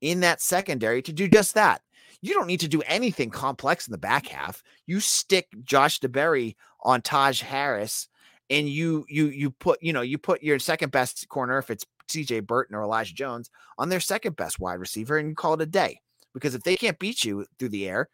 in 0.00 0.20
that 0.20 0.40
secondary 0.40 1.02
to 1.02 1.12
do 1.12 1.28
just 1.28 1.52
that. 1.56 1.82
You 2.22 2.32
don't 2.32 2.46
need 2.46 2.60
to 2.60 2.68
do 2.68 2.80
anything 2.86 3.28
complex 3.28 3.86
in 3.86 3.92
the 3.92 3.98
back 3.98 4.28
half. 4.28 4.62
You 4.86 4.98
stick 4.98 5.48
Josh 5.62 6.00
DeBerry 6.00 6.56
on 6.82 7.02
Taj 7.02 7.42
Harris 7.42 8.08
and 8.48 8.66
you 8.66 9.04
you 9.10 9.26
you 9.26 9.50
put 9.50 9.82
you 9.82 9.92
know 9.92 10.00
you 10.00 10.16
put 10.16 10.42
your 10.42 10.58
second 10.58 10.90
best 10.90 11.28
corner 11.28 11.58
if 11.58 11.68
it's 11.68 11.84
CJ 12.10 12.46
Burton 12.46 12.74
or 12.74 12.82
Elijah 12.82 13.12
Jones 13.12 13.50
on 13.76 13.90
their 13.90 14.00
second 14.00 14.34
best 14.36 14.58
wide 14.58 14.80
receiver 14.80 15.18
and 15.18 15.28
you 15.28 15.34
call 15.34 15.52
it 15.52 15.60
a 15.60 15.66
day. 15.66 16.00
Because 16.32 16.54
if 16.54 16.62
they 16.62 16.76
can't 16.76 16.98
beat 16.98 17.26
you 17.26 17.44
through 17.58 17.68
the 17.68 17.86
air, 17.86 18.08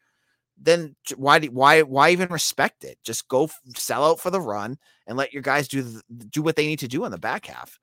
then 0.61 0.97
why 1.15 1.39
why 1.39 1.83
why 1.83 2.11
even 2.11 2.31
respect 2.31 2.83
it? 2.83 2.99
Just 3.05 3.29
go 3.29 3.49
sell 3.77 4.05
out 4.05 4.19
for 4.19 4.31
the 4.31 4.41
run 4.41 4.77
and 5.07 5.17
let 5.17 5.33
your 5.33 5.43
guys 5.43 5.69
do 5.69 5.83
the, 5.83 6.03
do 6.31 6.43
what 6.43 6.57
they 6.57 6.67
need 6.67 6.81
to 6.81 6.89
do 6.89 7.05
in 7.05 7.13
the 7.13 7.19
back 7.19 7.47
half. 7.47 7.79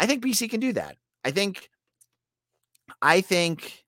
I 0.00 0.06
think 0.06 0.24
BC 0.24 0.50
can 0.50 0.60
do 0.60 0.72
that. 0.72 0.96
I 1.24 1.30
think 1.30 1.68
I 3.02 3.20
think 3.20 3.84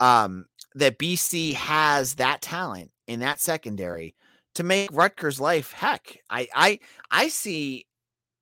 um, 0.00 0.46
that 0.74 0.98
BC 0.98 1.52
has 1.52 2.14
that 2.14 2.40
talent 2.40 2.90
in 3.06 3.20
that 3.20 3.40
secondary 3.40 4.16
to 4.54 4.62
make 4.62 4.90
Rutgers' 4.90 5.38
life 5.38 5.72
heck. 5.72 6.18
I 6.30 6.48
I 6.54 6.80
I 7.10 7.28
see 7.28 7.86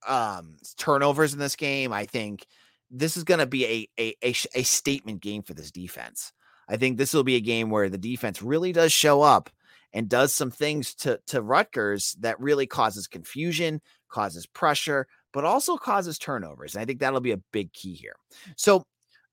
um, 0.07 0.57
turnovers 0.77 1.33
in 1.33 1.41
this 1.41 1.57
game. 1.57 1.93
I 1.93 2.07
think 2.07 2.47
this 2.91 3.17
is 3.17 3.25
going 3.25 3.41
to 3.41 3.47
be 3.47 3.67
a, 3.67 3.89
a, 4.01 4.15
a 4.25 4.35
a 4.55 4.63
statement 4.63 5.21
game 5.21 5.43
for 5.43 5.55
this 5.55 5.73
defense. 5.73 6.33
I 6.69 6.77
think 6.77 6.99
this 6.99 7.13
will 7.13 7.25
be 7.25 7.37
a 7.37 7.41
game 7.41 7.69
where 7.69 7.89
the 7.89 7.99
defense 7.99 8.43
really 8.43 8.73
does 8.73 8.93
show 8.93 9.23
up 9.23 9.51
and 9.93 10.09
does 10.09 10.33
some 10.33 10.53
things 10.53 10.95
to 10.97 11.21
to 11.27 11.43
Rutgers 11.43 12.17
that 12.21 12.39
really 12.39 12.67
causes 12.67 13.09
confusion, 13.09 13.81
causes 14.09 14.47
pressure, 14.47 15.09
but 15.33 15.45
also 15.45 15.77
causes 15.77 16.19
turnovers. 16.19 16.75
And 16.75 16.83
I 16.83 16.85
think 16.85 17.01
that'll 17.01 17.21
be 17.21 17.33
a 17.33 17.43
big 17.53 17.73
key 17.73 17.95
here. 17.95 18.17
So 18.57 18.85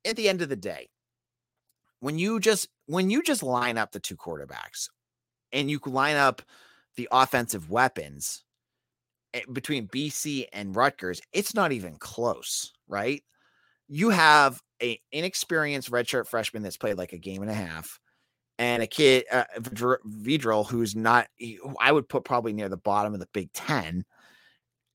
at 0.06 0.16
the 0.16 0.30
end 0.30 0.42
of 0.42 0.50
the 0.50 0.56
day, 0.56 0.90
when 2.00 2.20
you 2.20 2.40
just 2.40 2.68
when 2.88 3.10
you 3.10 3.24
just 3.24 3.44
line 3.44 3.78
up 3.78 3.92
the 3.92 4.00
two 4.00 4.16
quarterbacks 4.16 4.90
and 5.52 5.70
you 5.70 5.80
line 5.86 6.16
up 6.16 6.42
the 6.98 7.08
offensive 7.12 7.70
weapons 7.70 8.44
eh, 9.34 9.42
between 9.52 9.88
BC 9.88 10.46
and 10.54 10.76
Rutgers, 10.76 11.22
it's 11.34 11.56
not 11.56 11.72
even 11.72 11.96
close, 11.98 12.74
right? 12.88 13.24
You 13.88 14.10
have 14.10 14.62
a 14.82 15.00
inexperienced 15.12 15.92
redshirt 15.92 16.28
freshman 16.28 16.64
that's 16.64 16.78
played 16.78 16.98
like 16.98 17.14
a 17.14 17.18
game 17.18 17.42
and 17.42 17.52
a 17.52 17.56
half, 17.56 18.00
and 18.60 18.84
a 18.84 18.88
kid 18.88 19.26
uh, 19.32 19.46
who's 20.64 20.96
not. 20.96 21.28
I 21.80 21.92
would 21.92 22.10
put 22.10 22.26
probably 22.26 22.54
near 22.54 22.70
the 22.70 22.78
bottom 22.78 23.14
of 23.14 23.20
the 23.20 23.30
Big 23.34 23.52
Ten 23.54 24.06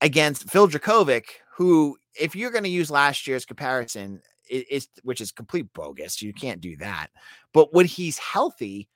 against 0.01 0.49
Phil 0.49 0.67
Jurkovec, 0.67 1.23
who, 1.55 1.97
if 2.19 2.35
you're 2.35 2.51
going 2.51 2.63
to 2.63 2.69
use 2.69 2.91
last 2.91 3.27
year's 3.27 3.45
comparison, 3.45 4.21
is 4.49 4.87
which 5.03 5.21
is 5.21 5.31
complete 5.31 5.71
bogus. 5.73 6.21
You 6.21 6.33
can't 6.33 6.59
do 6.59 6.75
that. 6.77 7.07
But 7.53 7.73
when 7.73 7.85
he's 7.85 8.17
healthy, 8.17 8.89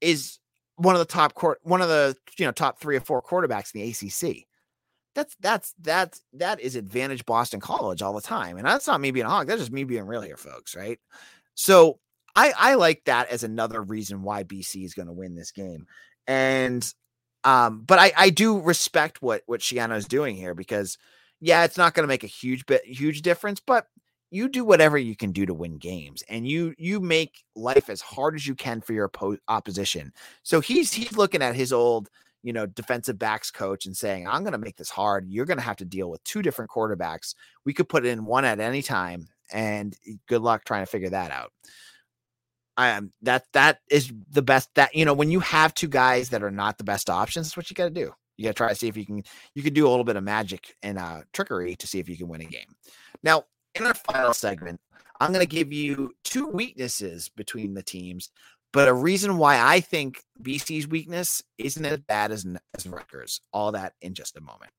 is 0.00 0.38
one 0.76 0.94
of 0.94 0.98
the 0.98 1.04
top 1.04 1.34
court, 1.34 1.58
one 1.62 1.82
of 1.82 1.88
the 1.88 2.16
you 2.38 2.46
know 2.46 2.52
top 2.52 2.80
three 2.80 2.96
or 2.96 3.00
four 3.00 3.22
quarterbacks 3.22 3.74
in 3.74 3.80
the 3.80 3.90
ACC. 3.90 4.46
That's 5.14 5.36
that's 5.40 5.74
that's 5.80 6.22
that 6.34 6.60
is 6.60 6.76
advantage 6.76 7.26
Boston 7.26 7.60
College 7.60 8.00
all 8.00 8.14
the 8.14 8.20
time, 8.20 8.56
and 8.56 8.66
that's 8.66 8.86
not 8.86 9.00
me 9.00 9.10
being 9.10 9.26
a 9.26 9.30
hog. 9.30 9.46
That's 9.46 9.60
just 9.60 9.72
me 9.72 9.84
being 9.84 10.06
real 10.06 10.22
here, 10.22 10.36
folks. 10.36 10.74
Right? 10.74 10.98
So 11.54 11.98
I 12.34 12.52
I 12.56 12.74
like 12.76 13.04
that 13.04 13.28
as 13.28 13.42
another 13.42 13.82
reason 13.82 14.22
why 14.22 14.44
BC 14.44 14.84
is 14.84 14.94
going 14.94 15.08
to 15.08 15.12
win 15.12 15.34
this 15.34 15.50
game, 15.50 15.86
and 16.26 16.90
um, 17.44 17.82
but 17.86 17.98
I 17.98 18.12
I 18.16 18.30
do 18.30 18.60
respect 18.60 19.22
what 19.22 19.42
what 19.46 19.60
Schiano 19.60 19.96
is 19.96 20.06
doing 20.06 20.36
here 20.36 20.54
because 20.54 20.98
yeah, 21.40 21.64
it's 21.64 21.78
not 21.78 21.94
going 21.94 22.04
to 22.04 22.08
make 22.08 22.24
a 22.24 22.28
huge 22.28 22.66
bit 22.66 22.84
huge 22.84 23.22
difference, 23.22 23.60
but 23.60 23.86
you 24.30 24.48
do 24.48 24.64
whatever 24.64 24.96
you 24.96 25.16
can 25.16 25.32
do 25.32 25.44
to 25.46 25.54
win 25.54 25.78
games 25.78 26.22
and 26.28 26.46
you 26.46 26.74
you 26.78 27.00
make 27.00 27.42
life 27.56 27.90
as 27.90 28.00
hard 28.00 28.34
as 28.34 28.46
you 28.46 28.54
can 28.54 28.80
for 28.80 28.92
your 28.92 29.08
oppo- 29.08 29.38
opposition. 29.48 30.12
So 30.42 30.60
he's 30.60 30.92
he's 30.92 31.16
looking 31.16 31.42
at 31.42 31.56
his 31.56 31.72
old 31.72 32.10
you 32.42 32.52
know 32.52 32.66
defensive 32.66 33.18
backs 33.18 33.50
coach 33.50 33.84
and 33.84 33.94
saying 33.94 34.26
i'm 34.26 34.42
going 34.42 34.52
to 34.52 34.58
make 34.58 34.76
this 34.76 34.90
hard. 34.90 35.28
You're 35.28 35.46
going 35.46 35.58
to 35.58 35.64
have 35.64 35.76
to 35.76 35.84
deal 35.84 36.10
with 36.10 36.22
two 36.24 36.42
different 36.42 36.70
quarterbacks. 36.70 37.34
We 37.64 37.74
could 37.74 37.88
put 37.88 38.06
in 38.06 38.24
one 38.24 38.44
at 38.44 38.60
any 38.60 38.82
time 38.82 39.28
and 39.52 39.96
good 40.26 40.42
luck 40.42 40.64
trying 40.64 40.82
to 40.82 40.90
figure 40.90 41.10
that 41.10 41.30
out 41.30 41.52
um 42.88 43.12
that 43.22 43.44
that 43.52 43.78
is 43.90 44.12
the 44.30 44.42
best 44.42 44.68
that 44.74 44.94
you 44.94 45.04
know 45.04 45.14
when 45.14 45.30
you 45.30 45.40
have 45.40 45.74
two 45.74 45.88
guys 45.88 46.30
that 46.30 46.42
are 46.42 46.50
not 46.50 46.78
the 46.78 46.84
best 46.84 47.10
options 47.10 47.46
that's 47.46 47.56
what 47.56 47.68
you 47.70 47.74
got 47.74 47.84
to 47.84 47.90
do 47.90 48.12
you 48.36 48.44
got 48.44 48.50
to 48.50 48.54
try 48.54 48.68
to 48.68 48.74
see 48.74 48.88
if 48.88 48.96
you 48.96 49.04
can 49.04 49.22
you 49.54 49.62
can 49.62 49.74
do 49.74 49.86
a 49.86 49.90
little 49.90 50.04
bit 50.04 50.16
of 50.16 50.24
magic 50.24 50.74
and 50.82 50.98
uh 50.98 51.20
trickery 51.32 51.76
to 51.76 51.86
see 51.86 51.98
if 51.98 52.08
you 52.08 52.16
can 52.16 52.28
win 52.28 52.40
a 52.40 52.44
game 52.44 52.74
now 53.22 53.44
in 53.74 53.86
our 53.86 53.94
final 53.94 54.34
segment, 54.34 54.80
I'm 55.20 55.32
going 55.32 55.46
to 55.46 55.48
give 55.48 55.72
you 55.72 56.12
two 56.24 56.48
weaknesses 56.48 57.28
between 57.28 57.74
the 57.74 57.82
teams, 57.82 58.30
but 58.72 58.88
a 58.88 58.94
reason 58.94 59.36
why 59.38 59.60
I 59.60 59.80
think 59.80 60.22
BC's 60.42 60.88
weakness 60.88 61.42
isn't 61.58 61.84
as 61.84 61.98
bad 61.98 62.32
as, 62.32 62.46
as 62.76 62.86
Rutgers. 62.86 63.40
All 63.52 63.72
that 63.72 63.94
in 64.00 64.14
just 64.14 64.36
a 64.36 64.40
moment. 64.40 64.72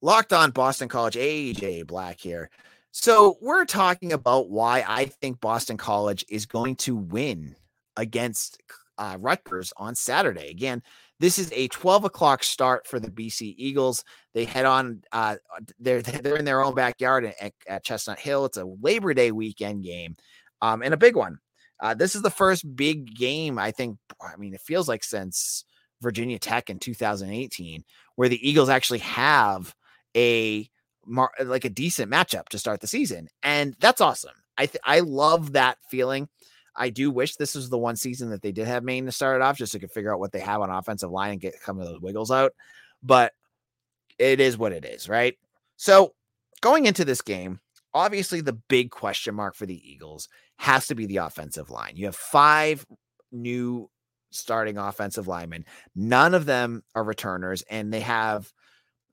Locked 0.00 0.32
on 0.32 0.52
Boston 0.52 0.88
College, 0.88 1.16
AJ 1.16 1.86
Black 1.86 2.20
here. 2.20 2.50
So 2.90 3.36
we're 3.40 3.64
talking 3.64 4.12
about 4.12 4.50
why 4.50 4.84
I 4.86 5.06
think 5.06 5.40
Boston 5.40 5.76
College 5.76 6.24
is 6.28 6.46
going 6.46 6.76
to 6.76 6.96
win 6.96 7.54
against 7.96 8.60
uh, 8.96 9.16
Rutgers 9.20 9.72
on 9.76 9.94
Saturday. 9.94 10.50
Again, 10.50 10.82
this 11.20 11.38
is 11.38 11.52
a 11.52 11.68
12 11.68 12.04
o'clock 12.04 12.42
start 12.42 12.86
for 12.86 12.98
the 12.98 13.10
BC 13.10 13.54
Eagles. 13.56 14.04
They 14.34 14.44
head 14.44 14.64
on, 14.64 15.02
uh, 15.12 15.36
they're, 15.78 16.02
they're 16.02 16.36
in 16.36 16.44
their 16.44 16.62
own 16.62 16.74
backyard 16.74 17.32
at, 17.40 17.52
at 17.68 17.84
Chestnut 17.84 18.18
Hill. 18.18 18.46
It's 18.46 18.56
a 18.56 18.64
Labor 18.64 19.14
Day 19.14 19.32
weekend 19.32 19.84
game 19.84 20.16
um, 20.62 20.82
and 20.82 20.94
a 20.94 20.98
big 20.98 21.16
one. 21.16 21.38
Uh, 21.80 21.94
this 21.94 22.16
is 22.16 22.22
the 22.22 22.30
first 22.30 22.74
big 22.74 23.14
game, 23.14 23.58
I 23.58 23.70
think. 23.70 23.98
I 24.20 24.36
mean, 24.36 24.54
it 24.54 24.60
feels 24.60 24.88
like 24.88 25.04
since 25.04 25.64
Virginia 26.00 26.38
Tech 26.38 26.70
in 26.70 26.78
2018, 26.78 27.84
where 28.16 28.28
the 28.28 28.48
Eagles 28.48 28.68
actually 28.68 28.98
have 29.00 29.74
a 30.16 30.68
like 31.44 31.64
a 31.64 31.70
decent 31.70 32.10
matchup 32.10 32.48
to 32.50 32.58
start 32.58 32.80
the 32.80 32.86
season, 32.86 33.28
and 33.42 33.74
that's 33.80 34.00
awesome. 34.00 34.34
I 34.56 34.66
th- 34.66 34.82
I 34.84 35.00
love 35.00 35.52
that 35.52 35.78
feeling. 35.90 36.28
I 36.76 36.90
do 36.90 37.10
wish 37.10 37.36
this 37.36 37.54
was 37.54 37.70
the 37.70 37.78
one 37.78 37.96
season 37.96 38.30
that 38.30 38.42
they 38.42 38.52
did 38.52 38.68
have 38.68 38.84
Maine 38.84 39.06
to 39.06 39.12
start 39.12 39.40
it 39.40 39.42
off, 39.42 39.58
just 39.58 39.72
so 39.72 39.78
figure 39.92 40.12
out 40.12 40.20
what 40.20 40.32
they 40.32 40.40
have 40.40 40.60
on 40.60 40.70
offensive 40.70 41.10
line 41.10 41.32
and 41.32 41.40
get 41.40 41.60
some 41.62 41.80
of 41.80 41.86
those 41.86 42.00
wiggles 42.00 42.30
out. 42.30 42.52
But 43.02 43.32
it 44.18 44.40
is 44.40 44.56
what 44.56 44.72
it 44.72 44.84
is, 44.84 45.08
right? 45.08 45.36
So 45.76 46.14
going 46.60 46.86
into 46.86 47.04
this 47.04 47.22
game, 47.22 47.60
obviously 47.94 48.40
the 48.40 48.58
big 48.68 48.90
question 48.90 49.34
mark 49.34 49.54
for 49.54 49.66
the 49.66 49.90
Eagles 49.90 50.28
has 50.56 50.86
to 50.88 50.94
be 50.94 51.06
the 51.06 51.18
offensive 51.18 51.70
line. 51.70 51.92
You 51.94 52.06
have 52.06 52.16
five 52.16 52.86
new 53.32 53.90
starting 54.30 54.78
offensive 54.78 55.28
linemen. 55.28 55.64
None 55.94 56.34
of 56.34 56.46
them 56.46 56.82
are 56.94 57.04
returners, 57.04 57.62
and 57.70 57.92
they 57.92 58.00
have, 58.00 58.52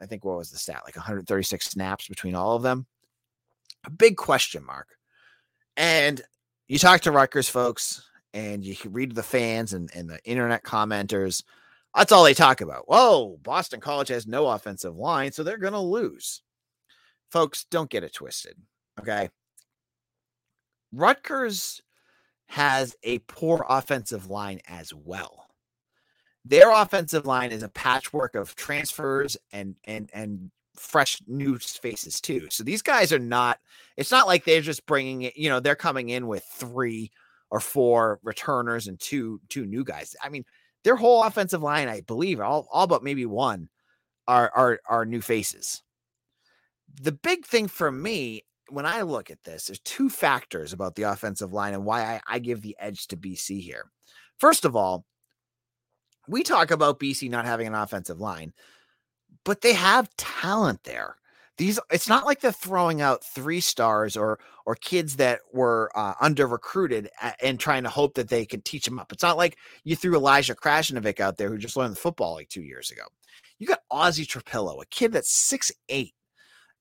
I 0.01 0.05
think, 0.05 0.25
what 0.25 0.37
was 0.37 0.51
the 0.51 0.57
stat? 0.57 0.81
Like 0.85 0.95
136 0.95 1.65
snaps 1.65 2.07
between 2.07 2.35
all 2.35 2.55
of 2.55 2.63
them. 2.63 2.85
A 3.85 3.89
big 3.89 4.17
question 4.17 4.65
mark. 4.65 4.87
And 5.77 6.21
you 6.67 6.79
talk 6.79 7.01
to 7.01 7.11
Rutgers 7.11 7.49
folks 7.49 8.09
and 8.33 8.65
you 8.65 8.75
read 8.89 9.15
the 9.15 9.23
fans 9.23 9.73
and, 9.73 9.89
and 9.95 10.09
the 10.09 10.19
internet 10.25 10.63
commenters. 10.63 11.43
That's 11.95 12.11
all 12.11 12.23
they 12.23 12.33
talk 12.33 12.61
about. 12.61 12.87
Whoa, 12.87 13.39
Boston 13.41 13.79
College 13.79 14.09
has 14.09 14.27
no 14.27 14.47
offensive 14.47 14.97
line, 14.97 15.31
so 15.31 15.43
they're 15.43 15.57
going 15.57 15.73
to 15.73 15.79
lose. 15.79 16.41
Folks, 17.31 17.65
don't 17.71 17.89
get 17.89 18.03
it 18.03 18.13
twisted. 18.13 18.57
Okay. 18.99 19.29
Rutgers 20.91 21.81
has 22.47 22.95
a 23.03 23.19
poor 23.19 23.65
offensive 23.67 24.29
line 24.29 24.59
as 24.67 24.93
well. 24.93 25.44
Their 26.45 26.71
offensive 26.71 27.25
line 27.25 27.51
is 27.51 27.63
a 27.63 27.69
patchwork 27.69 28.35
of 28.35 28.55
transfers 28.55 29.35
and 29.51 29.75
and 29.85 30.09
and 30.13 30.51
fresh 30.75 31.19
new 31.27 31.57
faces 31.57 32.21
too. 32.21 32.47
So 32.49 32.63
these 32.63 32.81
guys 32.81 33.11
are 33.11 33.19
not. 33.19 33.59
It's 33.97 34.11
not 34.11 34.27
like 34.27 34.45
they're 34.45 34.61
just 34.61 34.85
bringing 34.85 35.23
it. 35.23 35.35
You 35.35 35.49
know, 35.49 35.59
they're 35.59 35.75
coming 35.75 36.09
in 36.09 36.27
with 36.27 36.43
three 36.43 37.11
or 37.49 37.59
four 37.59 38.19
returners 38.23 38.87
and 38.87 38.99
two 38.99 39.41
two 39.49 39.65
new 39.65 39.83
guys. 39.83 40.15
I 40.21 40.29
mean, 40.29 40.45
their 40.83 40.95
whole 40.95 41.23
offensive 41.23 41.63
line, 41.63 41.87
I 41.87 42.01
believe, 42.01 42.39
all 42.39 42.67
all 42.71 42.87
but 42.87 43.03
maybe 43.03 43.25
one, 43.25 43.69
are 44.27 44.51
are 44.55 44.79
are 44.87 45.05
new 45.05 45.21
faces. 45.21 45.81
The 47.01 47.11
big 47.11 47.45
thing 47.45 47.67
for 47.67 47.91
me 47.91 48.43
when 48.69 48.85
I 48.85 49.01
look 49.01 49.29
at 49.29 49.43
this, 49.43 49.65
there's 49.65 49.79
two 49.79 50.09
factors 50.09 50.73
about 50.73 50.95
the 50.95 51.03
offensive 51.03 51.53
line 51.53 51.73
and 51.73 51.85
why 51.85 52.01
I, 52.01 52.21
I 52.27 52.39
give 52.39 52.61
the 52.61 52.75
edge 52.79 53.07
to 53.07 53.17
BC 53.17 53.61
here. 53.61 53.91
First 54.39 54.65
of 54.65 54.75
all, 54.75 55.05
we 56.27 56.44
talk 56.44 56.72
about 56.72 57.00
BC 57.00 57.29
not 57.29 57.46
having 57.46 57.67
an 57.67 57.75
offensive 57.75 58.20
line, 58.20 58.53
but 59.44 59.62
they 59.62 59.74
have 59.74 60.10
talent 60.17 60.84
there. 60.84 61.17
These 61.58 61.79
it's 61.89 62.10
not 62.10 62.25
like 62.25 62.41
they're 62.41 62.51
throwing 62.51 63.01
out 63.01 63.24
three 63.24 63.62
stars 63.62 64.17
or 64.17 64.39
or 64.65 64.75
kids 64.75 65.15
that 65.17 65.39
were 65.53 65.89
uh, 65.96 66.13
under 66.20 66.48
recruited 66.48 67.10
and 67.41 67.60
trying 67.60 67.84
to 67.84 67.89
hope 67.89 68.15
that 68.15 68.27
they 68.27 68.46
can 68.46 68.62
teach 68.62 68.86
them 68.86 69.00
up. 69.00 69.13
It's 69.13 69.24
not 69.24 69.38
like 69.38 69.58
you 69.86 69.96
threw 69.96 70.15
Elijah 70.15 70.55
Krashinovic 70.55 71.22
out 71.22 71.38
there 71.38 71.50
who 71.50 71.58
just 71.58 71.77
learned 71.77 71.94
the 71.94 72.00
football 72.00 72.33
like 72.33 72.50
two 72.50 72.64
years 72.64 72.92
ago. 72.92 73.03
You 73.57 73.68
got 73.68 73.88
Ozzy 73.90 74.25
Trapilo, 74.27 74.81
a 74.81 74.85
kid 74.88 75.14
that's 75.14 75.31
six 75.31 75.72
eight, 75.88 76.14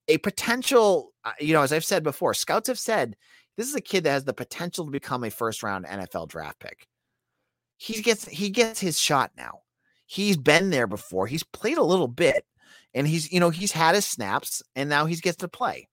a 0.08 0.18
potential, 0.18 1.12
uh, 1.24 1.32
you 1.38 1.52
know, 1.52 1.62
as 1.62 1.72
I've 1.72 1.84
said 1.84 2.02
before, 2.02 2.34
scouts 2.34 2.66
have 2.66 2.78
said 2.78 3.16
this 3.56 3.68
is 3.68 3.76
a 3.76 3.80
kid 3.80 4.02
that 4.04 4.10
has 4.10 4.24
the 4.24 4.34
potential 4.34 4.84
to 4.84 4.90
become 4.90 5.22
a 5.22 5.30
first 5.30 5.62
round 5.62 5.86
NFL 5.86 6.28
draft 6.28 6.58
pick. 6.58 6.88
He 7.76 8.02
gets 8.02 8.26
he 8.26 8.50
gets 8.50 8.80
his 8.80 8.98
shot 8.98 9.32
now. 9.36 9.60
He's 10.06 10.36
been 10.36 10.70
there 10.70 10.86
before. 10.86 11.26
He's 11.26 11.42
played 11.42 11.78
a 11.78 11.82
little 11.82 12.08
bit, 12.08 12.44
and 12.94 13.06
he's 13.06 13.30
you 13.32 13.40
know 13.40 13.50
he's 13.50 13.72
had 13.72 13.94
his 13.94 14.06
snaps, 14.06 14.62
and 14.76 14.88
now 14.88 15.06
he 15.06 15.16
gets 15.16 15.38
to 15.38 15.48
play. 15.48 15.88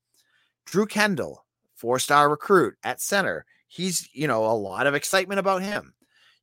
Drew 0.66 0.86
Kendall, 0.86 1.46
four 1.76 2.00
star 2.00 2.30
recruit 2.30 2.76
at 2.84 3.02
center. 3.02 3.46
He's 3.68 4.08
you 4.14 4.28
know 4.28 4.46
a 4.46 4.54
lot 4.54 4.88
of 4.88 4.96
excitement 4.96 5.40
about 5.40 5.64
him. 5.64 5.94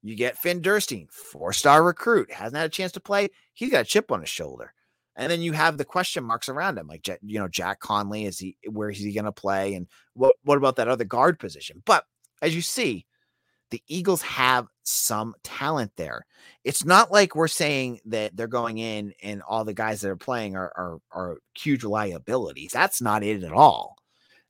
You 0.02 0.14
get 0.14 0.38
Finn 0.38 0.62
Dirstine, 0.62 1.08
four 1.10 1.52
star 1.52 1.82
recruit, 1.82 2.32
hasn't 2.32 2.56
had 2.56 2.66
a 2.66 2.70
chance 2.70 2.92
to 2.92 3.00
play. 3.00 3.28
He's 3.54 3.70
got 3.70 3.82
a 3.82 3.88
chip 3.88 4.12
on 4.12 4.20
his 4.20 4.30
shoulder. 4.30 4.72
And 5.16 5.30
then 5.32 5.42
you 5.42 5.52
have 5.52 5.76
the 5.76 5.84
question 5.84 6.22
marks 6.22 6.48
around 6.48 6.78
him, 6.78 6.86
like 6.86 7.06
you 7.22 7.40
know 7.40 7.48
Jack 7.48 7.80
Conley. 7.80 8.24
Is 8.24 8.38
he 8.38 8.56
where 8.70 8.90
is 8.90 8.98
he 8.98 9.12
going 9.12 9.24
to 9.24 9.32
play? 9.32 9.74
And 9.74 9.88
what 10.14 10.36
what 10.44 10.58
about 10.58 10.76
that 10.76 10.88
other 10.88 11.04
guard 11.04 11.40
position? 11.40 11.82
But 11.84 12.04
as 12.40 12.54
you 12.54 12.62
see, 12.62 13.04
the 13.70 13.82
Eagles 13.88 14.22
have 14.22 14.66
some 14.82 15.34
talent 15.42 15.92
there. 15.96 16.24
It's 16.64 16.84
not 16.84 17.12
like 17.12 17.34
we're 17.34 17.48
saying 17.48 18.00
that 18.06 18.36
they're 18.36 18.46
going 18.46 18.78
in 18.78 19.12
and 19.22 19.42
all 19.42 19.64
the 19.64 19.74
guys 19.74 20.00
that 20.00 20.10
are 20.10 20.16
playing 20.16 20.56
are 20.56 20.72
are, 20.76 20.98
are 21.12 21.38
huge 21.56 21.84
liabilities. 21.84 22.70
That's 22.72 23.02
not 23.02 23.22
it 23.22 23.42
at 23.42 23.52
all. 23.52 23.96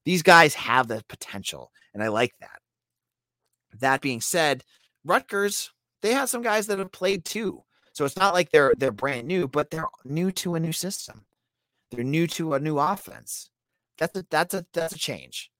These 0.04 0.22
guys 0.22 0.54
have 0.54 0.88
the 0.88 1.02
potential, 1.08 1.70
and 1.94 2.02
I 2.02 2.08
like 2.08 2.32
that. 2.40 2.60
That 3.80 4.00
being 4.00 4.20
said, 4.20 4.64
Rutgers 5.04 5.70
they 6.02 6.12
have 6.12 6.28
some 6.28 6.42
guys 6.42 6.66
that 6.66 6.78
have 6.78 6.92
played 6.92 7.24
too. 7.24 7.64
So 7.92 8.04
it's 8.04 8.16
not 8.16 8.34
like 8.34 8.50
they're 8.50 8.74
they're 8.76 8.92
brand 8.92 9.26
new, 9.26 9.48
but 9.48 9.70
they're 9.70 9.88
new 10.04 10.30
to 10.32 10.54
a 10.54 10.60
new 10.60 10.72
system. 10.72 11.24
They're 11.90 12.04
new 12.04 12.26
to 12.28 12.54
a 12.54 12.60
new 12.60 12.78
offense. 12.78 13.50
That's 13.98 14.16
a 14.16 14.24
that's 14.30 14.54
a 14.54 14.64
that's 14.72 14.94
a 14.94 14.98
change. 14.98 15.50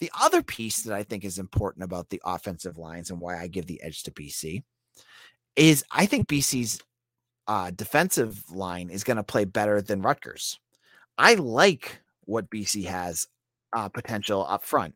The 0.00 0.10
other 0.20 0.42
piece 0.42 0.82
that 0.82 0.94
I 0.94 1.02
think 1.02 1.24
is 1.24 1.38
important 1.38 1.84
about 1.84 2.10
the 2.10 2.20
offensive 2.24 2.78
lines 2.78 3.10
and 3.10 3.20
why 3.20 3.40
I 3.40 3.46
give 3.46 3.66
the 3.66 3.82
edge 3.82 4.02
to 4.04 4.10
BC 4.10 4.62
is 5.56 5.84
I 5.90 6.06
think 6.06 6.28
BC's 6.28 6.80
uh, 7.46 7.70
defensive 7.70 8.50
line 8.50 8.90
is 8.90 9.04
going 9.04 9.16
to 9.18 9.22
play 9.22 9.44
better 9.44 9.80
than 9.80 10.02
Rutgers. 10.02 10.58
I 11.16 11.34
like 11.34 12.00
what 12.24 12.50
BC 12.50 12.86
has 12.86 13.28
uh, 13.72 13.88
potential 13.88 14.46
up 14.48 14.64
front. 14.64 14.94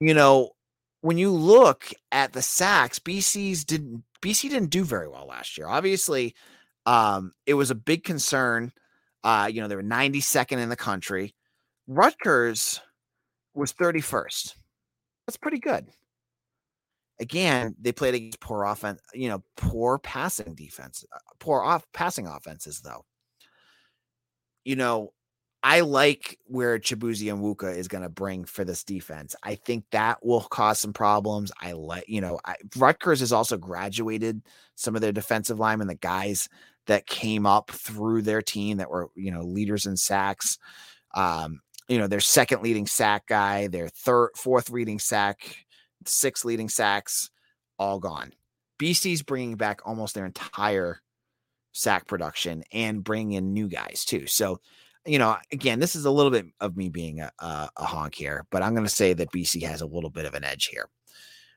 You 0.00 0.14
know, 0.14 0.50
when 1.02 1.18
you 1.18 1.30
look 1.30 1.90
at 2.12 2.32
the 2.32 2.42
sacks, 2.42 2.98
BC's 2.98 3.64
didn't 3.64 4.04
BC 4.22 4.50
didn't 4.50 4.70
do 4.70 4.84
very 4.84 5.08
well 5.08 5.26
last 5.26 5.56
year. 5.56 5.66
Obviously, 5.66 6.34
um, 6.86 7.32
it 7.46 7.54
was 7.54 7.70
a 7.70 7.74
big 7.74 8.04
concern. 8.04 8.72
Uh, 9.24 9.48
you 9.50 9.60
know, 9.60 9.68
they 9.68 9.76
were 9.76 9.82
92nd 9.82 10.58
in 10.58 10.68
the 10.68 10.76
country. 10.76 11.34
Rutgers 11.86 12.80
was 13.54 13.72
31st. 13.72 14.54
That's 15.26 15.36
pretty 15.36 15.58
good. 15.58 15.86
Again, 17.20 17.74
they 17.80 17.92
played 17.92 18.14
against 18.14 18.40
poor 18.40 18.64
offense, 18.64 19.00
you 19.12 19.28
know, 19.28 19.42
poor 19.56 19.98
passing 19.98 20.54
defense, 20.54 21.04
uh, 21.14 21.18
poor 21.38 21.60
off 21.62 21.86
passing 21.92 22.26
offenses, 22.26 22.80
though. 22.80 23.04
You 24.64 24.76
know, 24.76 25.12
I 25.62 25.80
like 25.80 26.38
where 26.46 26.78
Chibueze 26.78 27.22
Onwuka 27.22 27.76
is 27.76 27.88
going 27.88 28.02
to 28.02 28.08
bring 28.08 28.44
for 28.44 28.64
this 28.64 28.82
defense. 28.84 29.36
I 29.42 29.56
think 29.56 29.84
that 29.90 30.24
will 30.24 30.40
cause 30.40 30.78
some 30.78 30.94
problems. 30.94 31.52
I 31.60 31.72
let 31.72 32.08
you 32.08 32.22
know, 32.22 32.40
I, 32.46 32.56
Rutgers 32.76 33.20
has 33.20 33.32
also 33.32 33.58
graduated 33.58 34.40
some 34.76 34.94
of 34.94 35.02
their 35.02 35.12
defensive 35.12 35.58
linemen, 35.58 35.88
the 35.88 35.94
guys 35.96 36.48
that 36.86 37.06
came 37.06 37.44
up 37.44 37.70
through 37.70 38.22
their 38.22 38.40
team 38.40 38.78
that 38.78 38.90
were 38.90 39.10
you 39.14 39.30
know 39.30 39.42
leaders 39.42 39.84
in 39.84 39.96
sacks. 39.96 40.58
Um, 41.14 41.60
you 41.90 41.98
know, 41.98 42.06
their 42.06 42.20
second 42.20 42.62
leading 42.62 42.86
sack 42.86 43.26
guy, 43.26 43.66
their 43.66 43.88
third, 43.88 44.30
fourth 44.36 44.70
leading 44.70 45.00
sack, 45.00 45.66
sixth 46.06 46.44
leading 46.44 46.68
sacks, 46.68 47.30
all 47.78 47.98
gone. 47.98 48.32
BC's 48.78 49.22
bringing 49.22 49.56
back 49.56 49.80
almost 49.84 50.14
their 50.14 50.24
entire 50.24 51.02
sack 51.72 52.06
production 52.06 52.62
and 52.72 53.02
bringing 53.02 53.32
in 53.32 53.52
new 53.52 53.68
guys 53.68 54.04
too. 54.04 54.26
So 54.26 54.60
you 55.06 55.18
know, 55.18 55.36
again, 55.50 55.80
this 55.80 55.96
is 55.96 56.04
a 56.04 56.10
little 56.10 56.30
bit 56.30 56.46
of 56.60 56.76
me 56.76 56.88
being 56.88 57.20
a, 57.20 57.32
a, 57.40 57.68
a 57.78 57.84
honk 57.84 58.14
here, 58.14 58.46
but 58.50 58.62
I'm 58.62 58.74
going 58.74 58.86
to 58.86 58.90
say 58.90 59.12
that 59.14 59.32
BC 59.32 59.62
has 59.62 59.80
a 59.80 59.86
little 59.86 60.10
bit 60.10 60.26
of 60.26 60.34
an 60.34 60.44
edge 60.44 60.66
here. 60.66 60.88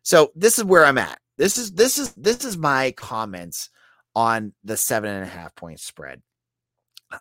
So 0.02 0.32
this 0.36 0.58
is 0.58 0.64
where 0.64 0.86
I'm 0.86 0.98
at. 0.98 1.20
This 1.38 1.58
is 1.58 1.72
this 1.74 1.98
is 1.98 2.14
this 2.14 2.46
is 2.46 2.58
my 2.58 2.92
comments 2.92 3.70
on 4.16 4.54
the 4.64 4.78
seven 4.78 5.14
and 5.14 5.24
a 5.24 5.28
half 5.28 5.56
point 5.56 5.80
spread. 5.80 6.22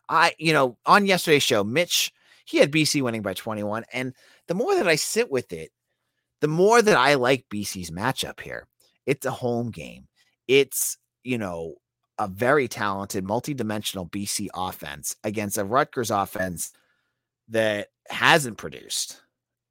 I, 0.08 0.34
you 0.38 0.52
know, 0.52 0.78
on 0.86 1.06
yesterday's 1.06 1.42
show, 1.42 1.64
Mitch, 1.64 2.12
he 2.44 2.58
had 2.58 2.72
BC 2.72 3.02
winning 3.02 3.22
by 3.22 3.34
21. 3.34 3.84
And 3.92 4.14
the 4.48 4.54
more 4.54 4.74
that 4.74 4.88
I 4.88 4.96
sit 4.96 5.30
with 5.30 5.52
it, 5.52 5.70
the 6.40 6.48
more 6.48 6.82
that 6.82 6.96
I 6.96 7.14
like 7.14 7.46
BC's 7.52 7.90
matchup 7.90 8.40
here. 8.40 8.66
It's 9.06 9.26
a 9.26 9.30
home 9.30 9.70
game. 9.70 10.08
It's, 10.48 10.98
you 11.22 11.38
know, 11.38 11.74
a 12.18 12.28
very 12.28 12.68
talented, 12.68 13.24
multi-dimensional 13.24 14.08
BC 14.08 14.48
offense 14.54 15.16
against 15.24 15.58
a 15.58 15.64
Rutgers 15.64 16.10
offense 16.10 16.72
that 17.48 17.88
hasn't 18.08 18.58
produced. 18.58 19.20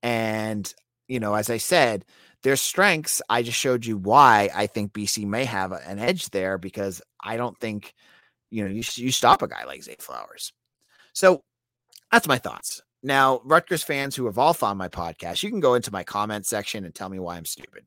And, 0.01 0.73
you 1.07 1.19
know, 1.19 1.35
as 1.35 1.49
I 1.49 1.57
said, 1.57 2.05
their 2.43 2.55
strengths, 2.55 3.21
I 3.29 3.43
just 3.43 3.57
showed 3.57 3.85
you 3.85 3.97
why 3.97 4.49
I 4.53 4.67
think 4.67 4.93
BC 4.93 5.25
may 5.25 5.45
have 5.45 5.71
an 5.71 5.99
edge 5.99 6.29
there 6.31 6.57
because 6.57 7.01
I 7.23 7.37
don't 7.37 7.57
think, 7.59 7.93
you 8.49 8.63
know, 8.63 8.69
you, 8.69 8.83
you 8.95 9.11
stop 9.11 9.41
a 9.41 9.47
guy 9.47 9.65
like 9.65 9.83
Zay 9.83 9.97
Flowers. 9.99 10.51
So 11.13 11.43
that's 12.11 12.27
my 12.27 12.37
thoughts. 12.37 12.81
Now, 13.03 13.41
Rutgers 13.43 13.83
fans 13.83 14.15
who 14.15 14.25
have 14.25 14.37
all 14.37 14.53
found 14.53 14.77
my 14.77 14.87
podcast, 14.87 15.41
you 15.41 15.49
can 15.49 15.59
go 15.59 15.73
into 15.73 15.91
my 15.91 16.03
comment 16.03 16.45
section 16.45 16.85
and 16.85 16.93
tell 16.93 17.09
me 17.09 17.19
why 17.19 17.37
I'm 17.37 17.45
stupid. 17.45 17.83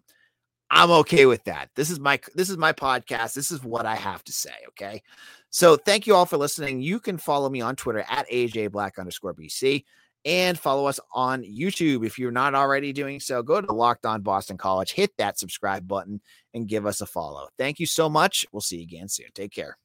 I'm 0.71 0.91
okay 0.91 1.27
with 1.27 1.45
that. 1.45 1.71
This 1.77 1.91
is 1.91 2.01
my 2.01 2.19
this 2.35 2.51
is 2.51 2.57
my 2.57 2.73
podcast. 2.73 3.35
This 3.35 3.53
is 3.53 3.63
what 3.63 3.87
I 3.87 3.95
have 3.95 4.25
to 4.25 4.33
say. 4.33 4.55
Okay. 4.69 5.03
So 5.51 5.77
thank 5.77 6.07
you 6.07 6.17
all 6.17 6.27
for 6.27 6.37
listening. 6.37 6.81
You 6.81 6.99
can 6.99 7.17
follow 7.17 7.49
me 7.49 7.61
on 7.61 7.77
Twitter 7.77 8.05
at 8.09 8.29
AJ 8.29 8.73
Black 8.73 8.99
underscore 8.99 9.35
BC 9.35 9.85
and 10.25 10.59
follow 10.59 10.87
us 10.87 10.99
on 11.13 11.43
YouTube. 11.45 12.05
If 12.05 12.19
you're 12.19 12.33
not 12.33 12.55
already 12.55 12.93
doing 12.93 13.21
so, 13.21 13.43
go 13.43 13.61
to 13.61 13.73
Locked 13.73 14.07
On 14.07 14.23
Boston 14.23 14.57
College, 14.57 14.93
hit 14.93 15.13
that 15.19 15.39
subscribe 15.39 15.87
button, 15.87 16.21
and 16.55 16.67
give 16.67 16.87
us 16.87 17.01
a 17.01 17.07
follow. 17.07 17.49
Thank 17.59 17.79
you 17.79 17.87
so 17.87 18.09
much. 18.09 18.45
We'll 18.51 18.61
see 18.61 18.79
you 18.79 18.83
again 18.83 19.09
soon. 19.09 19.29
Take 19.35 19.53
care. 19.53 19.77